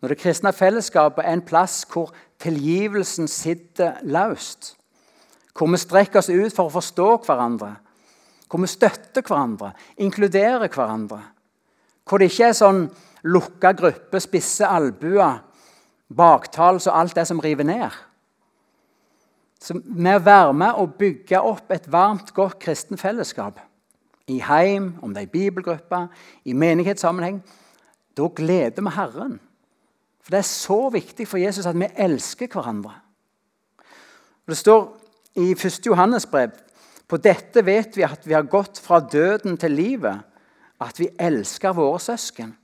Når 0.00 0.12
det 0.12 0.20
kristne 0.20 0.52
fellesskapet 0.56 1.24
er 1.24 1.36
en 1.36 1.44
plass 1.44 1.82
hvor 1.92 2.14
tilgivelsen 2.40 3.28
sitter 3.28 4.00
løst. 4.02 4.74
Hvor 5.52 5.68
vi 5.70 5.80
strekker 5.80 6.20
oss 6.20 6.32
ut 6.32 6.56
for 6.56 6.68
å 6.68 6.76
forstå 6.78 7.08
hverandre 7.26 7.74
hvor 8.54 8.62
vi 8.62 8.70
støtter 8.70 9.24
hverandre, 9.26 9.72
inkluderer 9.98 10.68
hverandre. 10.68 11.18
Hvor 12.06 12.20
det 12.22 12.28
ikke 12.30 12.52
er 12.52 12.54
sånn 12.54 12.84
lukka 13.26 13.72
gruppe, 13.74 14.20
spisse 14.22 14.68
albuer, 14.68 15.40
baktals 16.14 16.86
og 16.86 16.94
alt 17.00 17.16
det 17.18 17.24
som 17.26 17.40
river 17.42 17.66
ned. 17.66 17.96
Så 19.64 19.78
Med 19.84 20.18
å 20.18 20.24
være 20.24 20.52
med 20.52 20.80
og 20.80 20.98
bygge 21.00 21.40
opp 21.40 21.72
et 21.72 21.86
varmt, 21.88 22.34
godt 22.36 22.58
kristen 22.60 23.00
fellesskap 23.00 23.62
i 24.28 24.38
heim, 24.40 24.94
om 25.02 25.12
det 25.12 25.22
er 25.22 25.28
i 25.28 25.32
bibelgrupper, 25.32 26.08
i 26.44 26.52
menighetssammenheng, 26.56 27.42
da 28.16 28.28
gleder 28.32 28.84
vi 28.84 28.92
Herren. 28.92 29.38
For 30.24 30.30
Det 30.30 30.38
er 30.38 30.48
så 30.48 30.78
viktig 30.92 31.26
for 31.28 31.38
Jesus 31.40 31.66
at 31.66 31.76
vi 31.76 31.88
elsker 31.96 32.48
hverandre. 32.48 32.94
Og 34.44 34.52
det 34.52 34.56
står 34.56 34.84
i 35.40 35.50
1. 35.52 35.80
Johannes 35.86 36.26
brev 36.26 36.52
på 37.08 37.20
dette 37.20 37.60
vet 37.64 37.96
vi 37.96 38.04
at 38.06 38.24
vi 38.24 38.32
har 38.32 38.48
gått 38.48 38.80
fra 38.80 39.00
døden 39.00 39.58
til 39.60 39.76
livet, 39.76 40.24
at 40.80 41.00
vi 41.00 41.10
elsker 41.20 41.76
våre 41.76 42.00
søsken. 42.00 42.54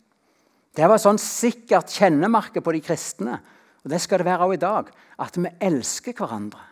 Det 0.77 0.89
var 0.89 1.01
sånn 1.03 1.21
sikkert 1.21 1.93
kjennemerke 1.93 2.63
på 2.65 2.73
de 2.73 2.81
kristne. 2.85 3.37
Og 3.85 3.93
det 3.93 4.01
skal 4.01 4.21
det 4.21 4.29
være 4.29 4.47
også 4.47 4.57
i 4.57 4.63
dag. 4.65 4.91
At 5.21 5.37
vi 5.37 5.53
elsker 5.61 6.17
hverandre. 6.17 6.70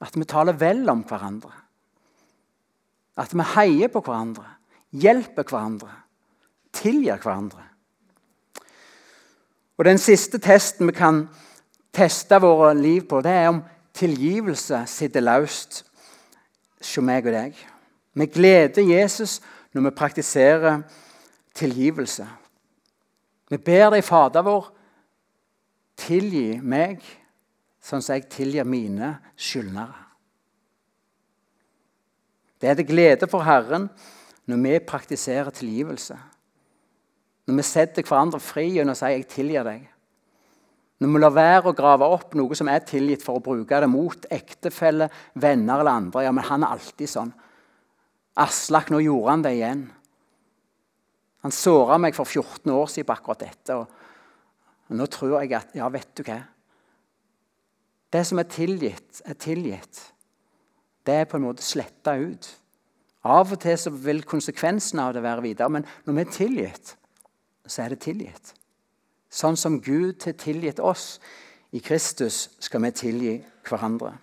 At 0.00 0.14
vi 0.16 0.26
taler 0.28 0.56
vel 0.58 0.84
om 0.90 1.02
hverandre. 1.06 1.52
At 3.18 3.34
vi 3.34 3.46
heier 3.56 3.90
på 3.90 4.02
hverandre, 4.06 4.46
hjelper 4.94 5.46
hverandre, 5.48 5.90
tilgir 6.72 7.18
hverandre. 7.18 7.64
Og 9.78 9.84
Den 9.84 9.98
siste 9.98 10.38
testen 10.42 10.86
vi 10.86 10.94
kan 10.94 11.26
teste 11.94 12.38
våre 12.42 12.74
liv 12.74 13.06
på, 13.10 13.20
det 13.22 13.32
er 13.32 13.48
om 13.50 13.62
tilgivelse 13.94 14.84
sitter 14.86 15.22
løst 15.24 15.84
hos 16.78 16.96
meg 17.02 17.26
og 17.26 17.34
deg. 17.34 17.58
Vi 18.14 18.26
gleder 18.26 18.82
Jesus 18.82 19.38
når 19.74 19.88
vi 19.88 19.96
praktiserer 19.98 20.82
tilgivelse. 21.58 22.26
Vi 23.50 23.58
ber 23.58 23.90
deg, 23.94 24.04
Fader 24.04 24.44
vår, 24.46 24.68
tilgi 25.98 26.58
meg 26.62 27.02
sånn 27.88 28.04
som 28.04 28.18
jeg 28.18 28.28
tilgir 28.32 28.68
mine 28.68 29.14
skyldnere. 29.38 30.04
Det 32.58 32.68
er 32.68 32.78
til 32.78 32.88
glede 32.88 33.28
for 33.30 33.46
Herren 33.46 33.86
når 34.48 34.64
vi 34.64 34.80
praktiserer 34.88 35.54
tilgivelse. 35.54 36.16
Når 37.48 37.56
vi 37.60 37.64
setter 37.64 38.04
hverandre 38.04 38.40
fri 38.40 38.66
og 38.80 38.96
sier 38.96 39.08
'jeg 39.08 39.28
tilgir 39.28 39.64
deg'. 39.64 39.88
Når 40.98 41.12
vi 41.12 41.18
lar 41.18 41.30
være 41.30 41.70
å 41.70 41.76
grave 41.76 42.04
opp 42.04 42.34
noe 42.34 42.54
som 42.54 42.68
er 42.68 42.80
tilgitt, 42.80 43.22
for 43.22 43.38
å 43.38 43.42
bruke 43.42 43.80
det 43.80 43.88
mot 43.88 44.26
ektefelle, 44.30 45.08
venner 45.34 45.80
eller 45.80 45.92
andre 45.92 46.24
Ja, 46.24 46.32
men 46.32 46.44
han 46.44 46.64
er 46.64 46.74
alltid 46.74 47.08
sånn. 47.08 47.32
Aslak, 48.36 48.90
nå 48.90 48.98
gjorde 48.98 49.30
han 49.30 49.42
det 49.42 49.52
igjen. 49.52 49.92
Han 51.42 51.52
såra 51.52 51.98
meg 51.98 52.14
for 52.14 52.24
14 52.24 52.72
år 52.72 52.86
siden 52.86 53.06
på 53.06 53.12
akkurat 53.12 53.38
dette. 53.38 53.74
Og 53.74 53.86
nå 54.90 55.06
tror 55.06 55.40
jeg 55.40 55.52
at 55.52 55.74
Ja, 55.74 55.88
vet 55.88 56.14
du 56.14 56.22
hva? 56.24 56.42
Det 58.12 58.24
som 58.26 58.40
er 58.40 58.48
tilgitt, 58.48 59.20
er 59.24 59.36
tilgitt. 59.36 60.00
Det 61.06 61.14
er 61.14 61.28
på 61.28 61.36
en 61.36 61.44
måte 61.48 61.64
sletta 61.64 62.16
ut. 62.16 62.48
Av 63.28 63.52
og 63.52 63.60
til 63.60 63.76
så 63.80 63.92
vil 63.92 64.22
konsekvensen 64.28 65.00
av 65.02 65.12
det 65.16 65.24
være 65.24 65.44
videre, 65.44 65.72
men 65.72 65.86
når 66.06 66.16
vi 66.16 66.24
er 66.24 66.32
tilgitt, 66.32 66.94
så 67.68 67.84
er 67.84 67.92
det 67.92 68.00
tilgitt. 68.04 68.54
Sånn 69.28 69.58
som 69.60 69.80
Gud 69.84 70.24
har 70.24 70.36
tilgitt 70.40 70.80
oss 70.80 71.18
i 71.76 71.82
Kristus, 71.84 72.46
skal 72.64 72.82
vi 72.86 72.94
tilgi 72.96 73.34
hverandre. 73.68 74.14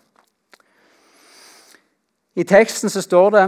I 2.36 2.44
teksten 2.44 2.90
så 2.92 3.04
står 3.06 3.30
det 3.36 3.46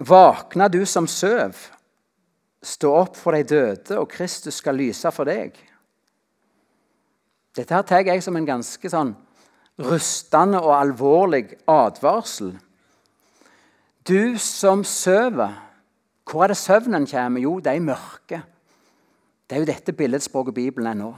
Våkna 0.00 0.66
du 0.72 0.82
som 0.88 1.06
søv, 1.08 1.56
stå 2.62 2.90
opp 2.96 3.18
for 3.20 3.36
de 3.36 3.44
døde, 3.44 3.98
og 4.00 4.08
Kristus 4.10 4.58
skal 4.60 4.78
lyse 4.80 5.12
for 5.12 5.28
deg. 5.28 5.54
Dette 7.56 7.74
her 7.74 7.82
tar 7.82 8.06
jeg 8.06 8.22
som 8.22 8.36
en 8.38 8.46
ganske 8.46 8.90
sånn 8.92 9.14
rustende 9.80 10.60
og 10.60 10.74
alvorlig 10.76 11.56
advarsel. 11.68 12.54
Du 14.06 14.38
som 14.38 14.84
sover, 14.84 15.66
Hvor 16.30 16.44
er 16.44 16.52
det 16.52 16.56
søvnen 16.56 17.06
kommer? 17.10 17.40
Jo, 17.40 17.58
det 17.58 17.66
er 17.66 17.78
i 17.80 17.82
mørket. 17.82 18.42
Det 19.48 19.56
er 19.56 19.60
jo 19.60 19.66
dette 19.66 19.92
billedspråket 19.92 20.54
Bibelen 20.54 20.86
er 20.86 20.94
nå. 20.94 21.08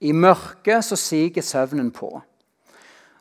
I 0.00 0.12
mørket 0.12 0.84
så 0.84 0.96
siger 0.96 1.42
søvnen 1.42 1.90
på. 1.90 2.20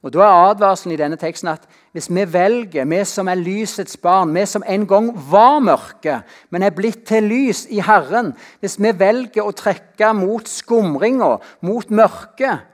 Og 0.01 0.13
Da 0.13 0.19
er 0.19 0.49
advarselen 0.49 0.95
i 0.95 0.97
denne 0.97 1.17
teksten 1.17 1.51
at 1.51 1.67
hvis 1.93 2.09
vi 2.09 2.23
velger, 2.33 2.85
vi 2.85 3.03
som 3.05 3.27
er 3.27 3.37
lysets 3.37 3.97
barn, 3.97 4.33
vi 4.33 4.45
som 4.45 4.63
en 4.67 4.87
gang 4.87 5.11
var 5.31 5.59
mørke, 5.59 6.21
men 6.49 6.63
er 6.63 6.73
blitt 6.73 7.03
til 7.05 7.23
lys 7.23 7.67
i 7.69 7.81
Herren 7.85 8.33
Hvis 8.59 8.79
vi 8.79 8.99
velger 8.99 9.45
å 9.45 9.51
trekke 9.51 10.13
mot 10.13 10.47
skumringa, 10.47 11.37
mot 11.61 11.91
mørket, 11.91 12.65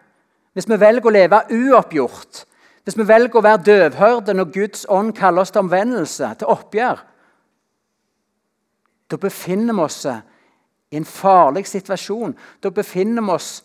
hvis 0.54 0.70
vi 0.70 0.80
velger 0.80 1.06
å 1.06 1.14
leve 1.14 1.42
uoppgjort, 1.52 2.46
hvis 2.84 2.98
vi 2.98 3.08
velger 3.08 3.36
å 3.36 3.44
være 3.44 3.64
døvhørte 3.64 4.34
når 4.34 4.52
Guds 4.54 4.86
ånd 4.90 5.12
kaller 5.16 5.44
oss 5.44 5.52
til 5.52 5.66
omvendelse, 5.66 6.32
til 6.40 6.48
oppgjør 6.48 7.04
Da 9.12 9.18
befinner 9.18 9.74
vi 9.74 9.82
oss 9.82 10.06
i 10.92 10.98
en 10.98 11.06
farlig 11.06 11.68
situasjon. 11.68 12.34
Da 12.64 12.70
befinner 12.70 13.24
vi 13.24 13.32
oss 13.32 13.64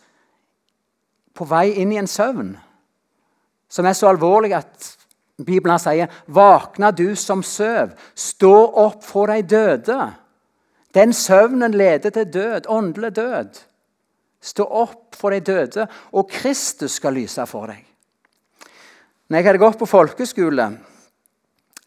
på 1.35 1.45
vei 1.45 1.73
inn 1.83 1.93
i 1.93 1.99
en 1.99 2.11
søvn 2.11 2.53
som 3.73 3.89
er 3.89 3.97
så 3.97 4.11
alvorlig 4.13 4.53
at 4.57 4.91
Bibelen 5.43 5.79
sier 5.81 6.11
'Våkna 6.29 6.91
du 6.91 7.15
som 7.17 7.43
søv, 7.43 7.95
stå 8.15 8.55
opp 8.77 9.05
for 9.05 9.27
de 9.27 9.43
døde'. 9.43 10.13
Den 10.95 11.13
søvnen 11.13 11.75
leder 11.75 12.11
til 12.11 12.33
død, 12.33 12.69
åndelig 12.69 13.17
død. 13.17 13.63
Stå 14.41 14.65
opp 14.65 15.17
for 15.17 15.31
de 15.31 15.41
døde, 15.41 15.87
og 16.13 16.29
Kristus 16.29 16.93
skal 16.93 17.15
lyse 17.15 17.47
for 17.47 17.67
deg. 17.67 17.87
Når 19.29 19.39
jeg 19.39 19.47
hadde 19.47 19.59
gått 19.59 19.79
på 19.79 19.87
folkeskole 19.87 20.79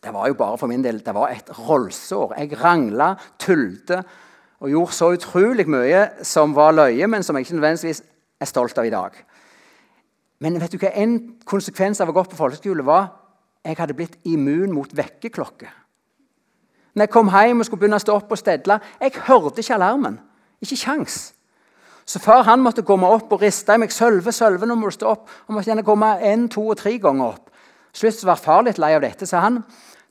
Det 0.05 0.13
var 0.13 0.27
jo 0.27 0.33
bare 0.33 0.57
for 0.57 0.67
min 0.67 0.83
del 0.83 0.99
det 1.01 1.13
var 1.15 1.31
et 1.33 1.49
rollsår. 1.49 2.35
Jeg 2.37 2.63
rangla, 2.63 3.15
tulte 3.39 4.03
og 4.59 4.69
gjorde 4.69 4.93
så 4.93 5.07
utrolig 5.13 5.65
mye 5.67 6.23
som 6.23 6.53
var 6.55 6.75
løye, 6.77 7.07
men 7.07 7.23
som 7.23 7.35
jeg 7.35 7.45
ikke 7.45 7.55
nødvendigvis 7.55 8.03
er 8.39 8.45
stolt 8.45 8.77
av 8.77 8.85
i 8.85 8.93
dag. 8.93 9.11
Men 10.39 10.59
vet 10.59 10.73
du 10.73 10.79
hva? 10.81 10.91
en 10.93 11.17
konsekvens 11.47 12.01
av 12.01 12.11
å 12.11 12.15
gå 12.15 12.25
på 12.29 12.39
folkeskole 12.39 12.83
var 12.85 13.07
jeg 13.65 13.79
hadde 13.79 13.95
blitt 13.97 14.17
immun 14.29 14.73
mot 14.75 14.91
vekkerklokker. 14.93 15.71
Når 16.95 17.03
jeg 17.03 17.11
kom 17.11 17.31
hjem 17.33 17.59
og 17.59 17.67
skulle 17.67 17.81
begynne 17.81 17.97
å 17.99 18.03
stå 18.03 18.13
opp 18.15 18.29
og 18.31 18.39
stedle, 18.39 18.77
jeg 19.01 19.23
hørte 19.25 19.63
ikke 19.63 19.75
alarmen. 19.75 20.19
Ikke 20.63 20.77
kjangs. 20.79 21.33
Så 22.05 22.21
far 22.21 22.45
han 22.45 22.61
måtte 22.61 22.85
komme 22.85 23.09
opp 23.09 23.33
og 23.33 23.41
riste 23.41 23.73
i 23.73 23.81
meg. 23.81 23.91
'Sølve, 23.91 24.31
Sølve, 24.31 24.67
nå 24.69 24.77
må 24.77 24.91
du 24.91 24.95
stå 24.95 25.09
opp.' 25.09 25.29
Han 25.47 25.57
måtte 25.57 25.71
gjerne 25.71 25.83
komme 25.83 26.11
en, 26.21 26.47
to 26.49 26.67
og 26.69 26.77
tre 26.77 26.93
ganger 27.01 27.33
opp. 27.33 27.49
Slutt 27.93 28.23
var 28.23 28.39
far 28.39 28.63
litt 28.63 28.77
lei 28.77 28.93
av 28.93 29.01
dette, 29.01 29.25
så 29.25 29.41
han 29.41 29.63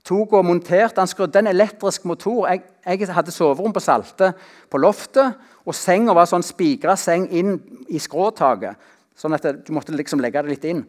tok 0.05 0.33
og 0.33 0.45
monterte 0.45 1.01
Han 1.01 1.09
skrudde 1.09 1.39
en 1.39 1.47
elektrisk 1.47 2.05
motor. 2.05 2.49
Jeg, 2.49 2.63
jeg 2.85 3.15
hadde 3.15 3.33
soverom 3.33 3.73
på 3.73 3.81
Salte 3.81 4.33
på 4.71 4.79
loftet, 4.79 5.39
og 5.65 5.75
senga 5.75 6.13
var 6.13 6.27
sånn 6.29 6.45
spigra 6.45 6.97
seng 6.97 7.29
inn 7.31 7.57
i 7.89 7.99
skråtaket. 7.99 8.77
Sånn 9.15 9.37
at 9.37 9.47
du 9.67 9.73
måtte 9.75 9.95
liksom 9.95 10.23
legge 10.23 10.43
det 10.43 10.55
litt 10.57 10.67
inn. 10.69 10.83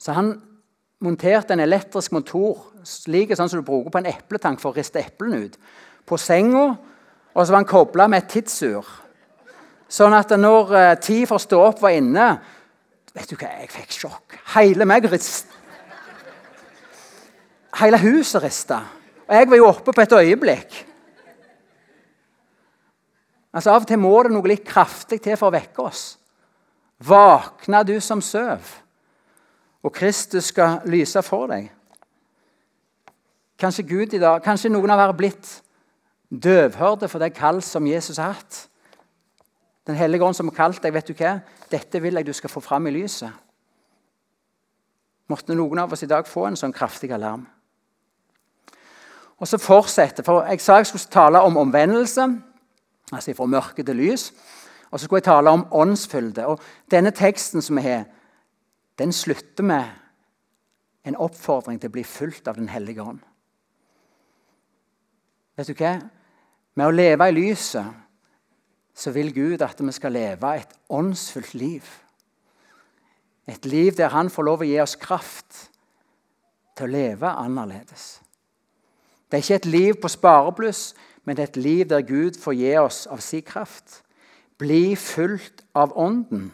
Så 0.00 0.14
han 0.16 0.34
monterte 1.00 1.54
en 1.54 1.62
elektrisk 1.64 2.12
motor 2.12 2.58
slik 2.86 3.32
sånn 3.36 3.48
som 3.50 3.60
du 3.60 3.66
bruker 3.66 3.92
på 3.92 4.00
en 4.00 4.10
epletank 4.10 4.60
for 4.60 4.72
å 4.72 4.76
riste 4.76 5.00
eplene 5.00 5.44
ut, 5.46 5.56
på 6.08 6.18
senga. 6.20 6.74
Og 7.30 7.44
så 7.44 7.52
var 7.52 7.60
han 7.60 7.70
kobla 7.70 8.08
med 8.10 8.24
et 8.24 8.32
tidsur. 8.34 8.86
Sånn 9.90 10.14
at 10.14 10.32
når 10.38 10.74
uh, 10.74 10.94
tid 11.02 11.26
for 11.28 11.38
å 11.38 11.42
stå 11.42 11.60
opp 11.70 11.84
var 11.84 11.96
inne 11.98 12.32
Vet 13.10 13.26
du 13.26 13.34
hva, 13.34 13.48
jeg 13.58 13.72
fikk 13.74 13.94
sjokk. 13.96 14.36
Hele 14.52 14.86
meg 14.86 15.08
rist. 15.10 15.48
Hele 17.80 17.98
huset 17.98 18.44
rista. 18.44 18.76
Og 19.26 19.34
jeg 19.34 19.48
var 19.50 19.58
jo 19.58 19.66
oppe 19.66 19.90
på 19.90 20.04
et 20.04 20.14
øyeblikk. 20.14 20.76
Altså 23.50 23.74
Av 23.74 23.82
og 23.82 23.90
til 23.90 23.98
må 23.98 24.12
det 24.22 24.30
noe 24.30 24.46
litt 24.46 24.62
kraftig 24.62 25.18
til 25.24 25.34
for 25.34 25.50
å 25.50 25.56
vekke 25.56 25.82
oss. 25.82 26.04
Våkna 27.00 27.82
du 27.82 27.96
som 28.00 28.20
søv, 28.20 28.60
og 29.82 29.92
Kristus 29.96 30.50
skal 30.52 30.82
lyse 30.84 31.22
for 31.24 31.48
deg. 31.48 31.70
Kanskje 33.60 33.86
Gud 33.88 34.14
i 34.16 34.20
dag, 34.20 34.42
kanskje 34.44 34.72
noen 34.72 34.92
av 34.92 35.00
dere 35.00 35.12
har 35.12 35.16
blitt 35.16 35.54
døvhørte 36.30 37.08
for 37.08 37.20
det 37.20 37.32
kall 37.36 37.62
som 37.64 37.88
Jesus 37.88 38.20
har 38.20 38.34
hatt. 38.34 38.66
Den 39.88 39.96
hellige 39.96 40.24
ånd 40.24 40.36
som 40.36 40.48
har 40.48 40.56
kalt 40.56 40.82
deg, 40.84 40.92
vet 40.94 41.08
du 41.08 41.16
hva? 41.16 41.38
Dette 41.72 42.02
vil 42.02 42.20
jeg 42.20 42.28
du 42.28 42.32
skal 42.36 42.52
få 42.52 42.60
fram 42.64 42.86
i 42.86 42.94
lyset. 42.94 43.32
Måtte 45.30 45.56
noen 45.56 45.80
av 45.80 45.92
oss 45.92 46.04
i 46.04 46.10
dag 46.10 46.28
få 46.28 46.48
en 46.48 46.58
sånn 46.58 46.74
kraftig 46.74 47.12
alarm. 47.14 47.46
Og 49.40 49.48
så 49.48 49.56
fortsette, 49.58 50.22
for 50.22 50.44
Jeg 50.44 50.60
sa 50.60 50.76
jeg 50.76 50.86
skulle 50.86 51.12
tale 51.12 51.40
om 51.40 51.56
omvendelse, 51.56 52.26
altså 53.12 53.34
fra 53.34 53.46
mørke 53.46 53.82
til 53.82 53.96
lys. 53.96 54.32
Og 54.90 54.98
så 54.98 55.04
skulle 55.04 55.20
jeg 55.22 55.30
tale 55.30 55.50
om 55.50 55.66
åndsfylde. 55.70 56.46
Og 56.46 56.60
denne 56.90 57.10
teksten 57.14 57.62
som 57.62 57.78
vi 57.78 57.86
har, 57.86 58.04
den 58.98 59.12
slutter 59.12 59.64
med 59.64 59.84
en 61.06 61.16
oppfordring 61.16 61.80
til 61.80 61.90
å 61.90 61.94
bli 61.94 62.04
fulgt 62.04 62.48
av 62.48 62.58
Den 62.58 62.68
hellige 62.68 63.02
ånd. 63.02 63.20
Vet 65.56 65.70
du 65.70 65.74
hva? 65.78 65.96
Med 66.74 66.86
å 66.86 66.94
leve 66.94 67.28
i 67.28 67.34
lyset 67.34 67.86
så 68.94 69.12
vil 69.14 69.32
Gud 69.32 69.62
at 69.64 69.80
vi 69.80 69.92
skal 69.92 70.12
leve 70.12 70.54
et 70.56 70.72
åndsfullt 70.88 71.54
liv. 71.54 71.84
Et 73.48 73.64
liv 73.64 73.96
der 73.96 74.08
Han 74.08 74.30
får 74.30 74.42
lov 74.42 74.60
å 74.60 74.68
gi 74.68 74.78
oss 74.80 74.96
kraft 74.96 75.70
til 76.76 76.86
å 76.86 76.92
leve 76.92 77.28
annerledes. 77.28 78.20
Det 79.30 79.38
er 79.38 79.44
ikke 79.44 79.60
et 79.60 79.66
liv 79.66 79.94
på 80.02 80.08
sparebluss, 80.08 80.94
men 81.24 81.36
det 81.36 81.42
er 81.42 81.50
et 81.52 81.56
liv 81.56 81.88
der 81.88 82.02
Gud 82.02 82.38
får 82.40 82.56
gi 82.58 82.76
oss 82.78 83.06
av 83.06 83.20
sin 83.24 83.42
kraft. 83.42 84.02
Bli 84.60 84.96
fulgt 84.96 85.64
av 85.74 85.94
Ånden. 85.96 86.50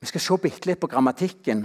Vi 0.00 0.10
skal 0.10 0.20
se 0.20 0.36
bitte 0.42 0.68
litt 0.68 0.80
på 0.82 0.90
grammatikken 0.92 1.64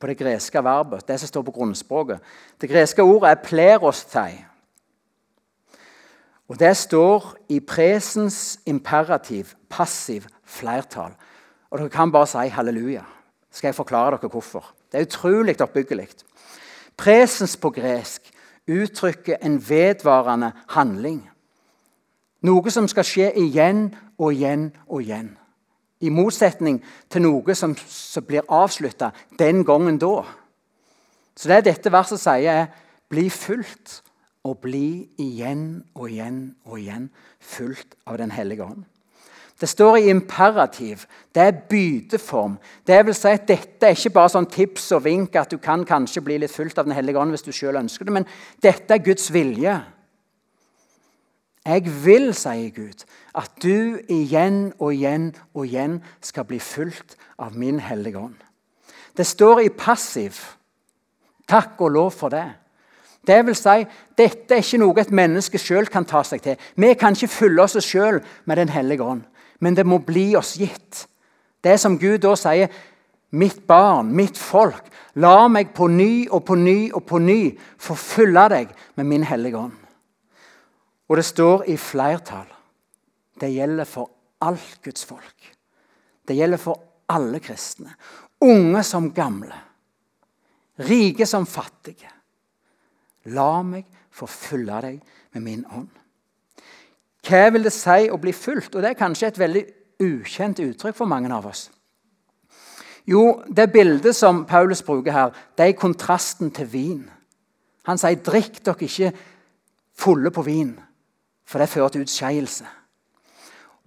på 0.00 0.08
det 0.08 0.16
greske 0.18 0.62
verbet, 0.64 1.04
det 1.08 1.18
som 1.20 1.28
står 1.28 1.44
på 1.46 1.54
grunnspråket. 1.58 2.20
Det 2.60 2.68
greske 2.68 3.02
ordet 3.02 3.30
er 3.30 3.42
'plerosthei'. 3.44 4.44
Og 6.48 6.58
Det 6.58 6.76
står 6.76 7.36
i 7.48 7.60
presens 7.60 8.60
imperativ, 8.66 9.54
passiv 9.70 10.26
flertall. 10.44 11.12
Og 11.70 11.78
Dere 11.78 11.88
kan 11.88 12.12
bare 12.12 12.26
si 12.26 12.48
halleluja. 12.48 13.04
Skal 13.50 13.68
jeg 13.68 13.74
forklare 13.74 14.10
dere 14.10 14.28
hvorfor? 14.28 14.74
Det 14.92 15.00
er 15.00 15.06
utrolig 15.06 15.60
oppbyggelig. 15.60 16.08
Presens 16.96 17.56
på 17.56 17.70
gresk 17.70 18.33
uttrykker 18.68 19.36
en 19.42 19.58
vedvarende 19.68 20.52
handling. 20.68 21.22
Noe 22.44 22.70
som 22.70 22.88
skal 22.88 23.06
skje 23.08 23.30
igjen 23.40 23.88
og 24.18 24.34
igjen 24.34 24.68
og 24.86 25.02
igjen. 25.02 25.32
I 26.04 26.10
motsetning 26.12 26.82
til 27.10 27.24
noe 27.24 27.54
som, 27.56 27.76
blir 28.26 28.44
avslutta 28.52 29.12
den 29.38 29.64
gangen 29.64 29.98
da. 29.98 30.24
Så 31.36 31.48
det 31.48 31.64
dette 31.64 31.92
verset 31.92 32.20
sier, 32.20 32.50
er 32.52 32.66
bli 33.08 33.30
fulgt 33.32 34.02
og 34.44 34.58
bli 34.64 35.08
igjen 35.20 35.84
og 35.94 36.10
igjen 36.10 36.42
og 36.66 36.78
igjen 36.80 37.08
fulgt 37.40 37.96
av 38.06 38.18
Den 38.18 38.30
hellige 38.30 38.64
ånd. 38.64 38.84
Det 39.60 39.68
står 39.68 39.96
i 39.96 40.10
imperativ. 40.10 41.04
Det 41.34 41.42
er 41.42 41.60
byteform. 41.70 42.58
Det 42.86 43.06
vil 43.06 43.14
si 43.14 43.28
at 43.28 43.48
Dette 43.48 43.86
er 43.86 43.94
ikke 43.94 44.16
bare 44.16 44.32
sånn 44.32 44.48
tips 44.50 44.90
og 44.96 45.04
vink 45.04 45.36
at 45.38 45.52
du 45.52 45.60
kan 45.62 45.84
kanskje 45.86 46.24
bli 46.26 46.40
litt 46.42 46.52
fulgt 46.52 46.78
av 46.78 46.88
Den 46.88 46.96
hellige 46.96 47.20
ånd 47.20 47.30
hvis 47.30 47.46
du 47.46 47.52
selv 47.52 47.78
ønsker 47.78 48.04
det, 48.04 48.14
men 48.16 48.26
dette 48.62 48.94
er 48.94 49.04
Guds 49.04 49.30
vilje. 49.32 49.76
Jeg 51.64 51.92
vil, 52.04 52.34
sier 52.36 52.72
Gud, 52.74 53.06
at 53.34 53.52
du 53.62 54.00
igjen 54.12 54.74
og 54.78 54.92
igjen 54.92 55.30
og 55.54 55.64
igjen 55.64 56.00
skal 56.20 56.44
bli 56.50 56.58
fulgt 56.60 57.14
av 57.38 57.54
min 57.56 57.78
hellige 57.80 58.18
ånd. 58.20 58.36
Det 59.16 59.24
står 59.26 59.62
i 59.62 59.70
passiv. 59.70 60.36
Takk 61.48 61.78
og 61.78 61.94
lov 61.94 62.10
for 62.10 62.34
det. 62.34 62.48
Det 63.24 63.38
vil 63.46 63.56
si, 63.56 63.86
Dette 64.18 64.58
er 64.58 64.60
ikke 64.60 64.82
noe 64.82 65.00
et 65.00 65.14
menneske 65.14 65.58
sjøl 65.62 65.86
kan 65.88 66.04
ta 66.04 66.24
seg 66.26 66.42
til. 66.42 66.58
Vi 66.76 66.90
kan 66.98 67.14
ikke 67.14 67.32
fylle 67.32 67.62
oss 67.62 67.78
sjøl 67.86 68.18
med 68.44 68.60
Den 68.60 68.74
hellige 68.74 69.06
ånd 69.06 69.22
men 69.64 69.76
det 69.76 69.86
må 69.88 70.02
bli 70.04 70.34
oss 70.36 70.54
gitt. 70.60 71.06
Det 71.64 71.78
som 71.80 71.96
Gud 71.98 72.20
da 72.20 72.34
sier, 72.36 72.68
'Mitt 73.34 73.66
barn, 73.66 74.12
mitt 74.14 74.38
folk, 74.38 74.84
la 75.14 75.48
meg 75.48 75.72
på 75.74 75.88
ny 75.88 76.28
og 76.30 76.44
på 76.46 76.54
ny 76.54 76.92
og 76.92 77.02
på 77.06 77.18
ny 77.18 77.58
forfylle 77.78 78.48
deg 78.48 78.74
med 78.94 79.06
min 79.06 79.24
hellige 79.24 79.58
ånd.' 79.58 79.80
Og 81.08 81.16
det 81.16 81.24
står 81.24 81.64
i 81.68 81.76
flertall. 81.76 82.46
Det 83.40 83.50
gjelder 83.50 83.84
for 83.84 84.10
alt 84.40 84.78
Guds 84.82 85.04
folk. 85.04 85.56
Det 86.28 86.36
gjelder 86.36 86.56
for 86.56 86.80
alle 87.08 87.40
kristne. 87.40 87.94
Unge 88.40 88.82
som 88.82 89.10
gamle. 89.12 89.56
Rike 90.78 91.26
som 91.26 91.46
fattige. 91.46 92.10
La 93.24 93.62
meg 93.62 93.84
forfylle 94.10 94.80
deg 94.80 95.00
med 95.34 95.42
min 95.42 95.66
ånd. 95.66 95.90
Hva 97.24 97.48
vil 97.52 97.64
det 97.64 97.72
si 97.72 98.10
å 98.12 98.20
bli 98.20 98.32
fulgt? 98.32 98.74
Og 98.74 98.82
Det 98.82 98.90
er 98.90 99.00
kanskje 99.00 99.26
et 99.26 99.38
veldig 99.38 99.64
ukjent 100.04 100.60
uttrykk 100.60 100.96
for 100.96 101.08
mange 101.08 101.32
av 101.32 101.46
oss. 101.46 101.70
Jo, 103.06 103.42
det 103.48 103.72
bildet 103.72 104.16
som 104.16 104.44
Paulus 104.48 104.82
bruker 104.82 105.12
her, 105.12 105.30
det 105.56 105.66
er 105.68 105.72
kontrasten 105.76 106.50
til 106.50 106.66
vin. 106.66 107.10
Han 107.84 107.98
sier, 107.98 108.16
'Drikk 108.16 108.64
dere 108.64 108.80
ikke 108.80 109.12
fulle 109.96 110.30
på 110.30 110.42
vin', 110.42 110.80
for 111.46 111.58
det 111.58 111.68
fører 111.68 111.88
til 111.88 112.00
utskeielse. 112.00 112.64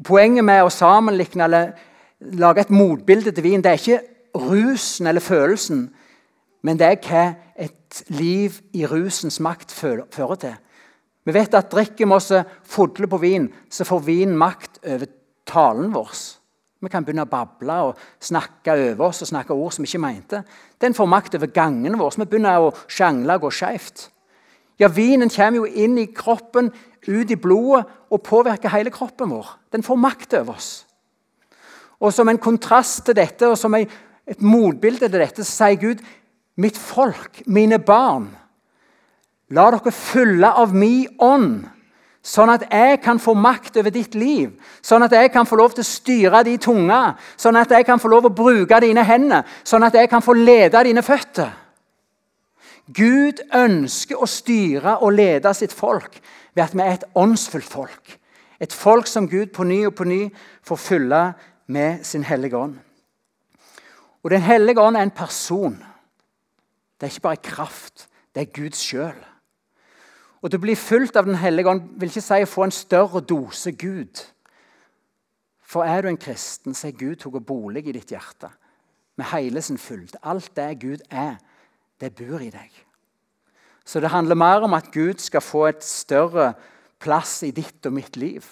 Poenget 0.04 0.45
med 0.45 0.63
å 0.63 0.69
sammenligne 0.69 1.43
eller 1.43 1.71
lage 2.21 2.62
et 2.62 2.69
motbilde 2.69 3.32
til 3.32 3.43
vin, 3.43 3.62
det 3.62 3.71
er 3.71 3.82
ikke 3.82 4.02
rusen 4.36 5.08
eller 5.08 5.21
følelsen, 5.21 5.89
men 6.62 6.78
det 6.78 6.88
er 6.88 7.10
hva 7.10 7.36
et 7.58 8.04
liv 8.08 8.62
i 8.73 8.86
rusens 8.86 9.39
makt 9.39 9.71
fører 9.71 10.36
til. 10.36 10.56
Vi 11.28 11.36
vet 11.36 11.56
at 11.60 11.72
drikker 11.74 12.08
vi 12.08 12.16
oss 12.16 12.32
fulle 12.63 13.10
på 13.12 13.20
vin, 13.20 13.50
så 13.70 13.84
får 13.84 14.06
vin 14.06 14.36
makt 14.40 14.80
over 14.88 15.10
talen 15.48 15.92
vår. 15.92 16.13
Vi 16.80 16.92
kan 16.94 17.04
begynne 17.04 17.26
å 17.26 17.30
bable 17.30 17.78
og 17.90 18.02
snakke 18.24 18.76
over 18.78 19.10
oss 19.10 19.24
og 19.26 19.32
snakke 19.32 19.56
ord 19.56 19.74
som 19.74 19.84
vi 19.84 19.90
ikke 19.90 20.04
mente. 20.04 20.44
Den 20.80 20.96
får 20.96 21.10
makt 21.10 21.36
over 21.40 21.50
gangene 21.52 21.98
våre. 22.00 22.22
Vi 22.22 22.30
begynner 22.30 22.68
å 22.68 22.74
sjangle 22.86 23.36
og 23.36 23.48
gå 23.48 23.54
skeivt. 23.60 24.06
Ja, 24.78 24.88
vinen 24.94 25.34
kommer 25.34 25.63
jo 25.63 25.84
inn 25.84 25.98
i 25.98 26.06
kroppen, 26.13 26.70
ut 27.08 27.32
i 27.34 27.40
blodet 27.40 27.88
og 28.13 28.24
påvirker 28.24 28.72
hele 28.72 28.94
kroppen 28.94 29.34
vår. 29.34 29.56
Den 29.74 29.84
får 29.84 30.00
makt 30.00 30.38
over 30.40 30.54
oss. 30.54 30.72
Og 32.00 32.13
Som 32.13 32.30
en 32.30 32.38
kontrast 32.38 33.04
til 33.06 33.18
dette 33.18 33.48
og 33.50 33.58
som 33.58 33.74
et 33.74 34.42
motbilde 34.42 35.10
til 35.10 35.20
dette, 35.20 35.44
så 35.44 35.66
sier 35.66 35.82
Gud 35.82 36.04
mitt 36.62 36.78
folk, 36.78 37.42
mine 37.48 37.80
barn, 37.80 38.30
la 39.50 39.70
dere 39.72 39.92
fylle 39.96 40.52
av 40.60 40.76
min 40.76 41.08
ånd 41.24 41.66
Sånn 42.28 42.50
at 42.52 42.66
jeg 42.68 43.00
kan 43.00 43.22
få 43.24 43.32
makt 43.40 43.78
over 43.80 43.94
ditt 43.94 44.16
liv. 44.20 44.50
Sånn 44.84 45.06
at 45.06 45.14
jeg 45.16 45.30
kan 45.32 45.48
få 45.48 45.56
lov 45.62 45.78
til 45.78 45.86
å 45.86 45.88
styre 45.88 46.42
de 46.44 46.58
tunga. 46.60 47.14
Sånn 47.40 47.56
at 47.56 47.72
jeg 47.72 47.86
kan 47.88 48.02
få 48.04 48.12
lov 48.12 48.26
til 48.26 48.34
å 48.34 48.36
bruke 48.36 48.80
dine 48.84 49.06
hender. 49.08 49.46
Sånn 49.64 49.86
at 49.88 49.96
jeg 49.96 50.10
kan 50.12 50.24
få 50.26 50.36
lede 50.36 50.82
dine 50.90 51.04
føtter. 51.06 51.54
Gud 52.92 53.40
ønsker 53.56 54.20
å 54.20 54.28
styre 54.28 54.98
og 55.04 55.16
lede 55.16 55.54
sitt 55.56 55.76
folk 55.76 56.20
ved 56.56 56.66
at 56.66 56.76
vi 56.76 56.84
er 56.84 56.98
et 56.98 57.08
åndsfullt 57.16 57.68
folk. 57.68 58.18
Et 58.60 58.74
folk 58.74 59.08
som 59.08 59.30
Gud 59.30 59.54
på 59.56 59.64
ny 59.68 59.86
og 59.88 59.96
på 59.96 60.08
ny 60.08 60.22
får 60.68 60.84
fylle 60.84 61.24
med 61.72 62.04
sin 62.08 62.28
hellige 62.28 62.60
ånd. 62.60 62.76
Og 64.24 64.32
Den 64.32 64.44
hellige 64.44 64.82
ånd 64.82 64.98
er 64.98 65.08
en 65.08 65.16
person. 65.16 65.78
Det 67.00 67.08
er 67.08 67.14
ikke 67.14 67.30
bare 67.30 67.44
kraft. 67.56 68.08
Det 68.36 68.42
er 68.42 68.52
Gud 68.52 68.76
sjøl. 68.76 69.27
Og 70.41 70.54
Å 70.54 70.60
bli 70.62 70.76
fulgt 70.76 71.15
av 71.17 71.26
Den 71.26 71.36
hellige 71.36 71.69
ånd 71.69 71.88
vil 71.97 72.10
ikke 72.10 72.21
si 72.21 72.41
å 72.43 72.50
få 72.50 72.67
en 72.67 72.76
større 72.76 73.21
dose 73.21 73.71
Gud. 73.71 74.21
For 75.67 75.84
er 75.84 76.02
du 76.02 76.08
en 76.08 76.17
kristen, 76.17 76.73
så 76.73 76.88
er 76.88 77.00
Gud 77.00 77.19
tatt 77.19 77.45
bolig 77.45 77.88
i 77.88 77.95
ditt 77.95 78.12
hjerte 78.12 78.52
med 79.17 79.26
hele 79.34 79.62
sin 79.62 79.78
fylde. 79.78 80.19
Alt 80.23 80.54
det 80.56 80.80
Gud 80.80 81.02
er, 81.10 81.36
det 82.00 82.13
bor 82.15 82.39
i 82.39 82.52
deg. 82.54 82.71
Så 83.86 84.00
det 84.00 84.12
handler 84.13 84.36
mer 84.36 84.63
om 84.63 84.73
at 84.73 84.91
Gud 84.91 85.19
skal 85.23 85.41
få 85.41 85.65
et 85.67 85.84
større 85.84 86.54
plass 87.00 87.41
i 87.43 87.52
ditt 87.52 87.86
og 87.86 87.93
mitt 87.93 88.17
liv. 88.17 88.45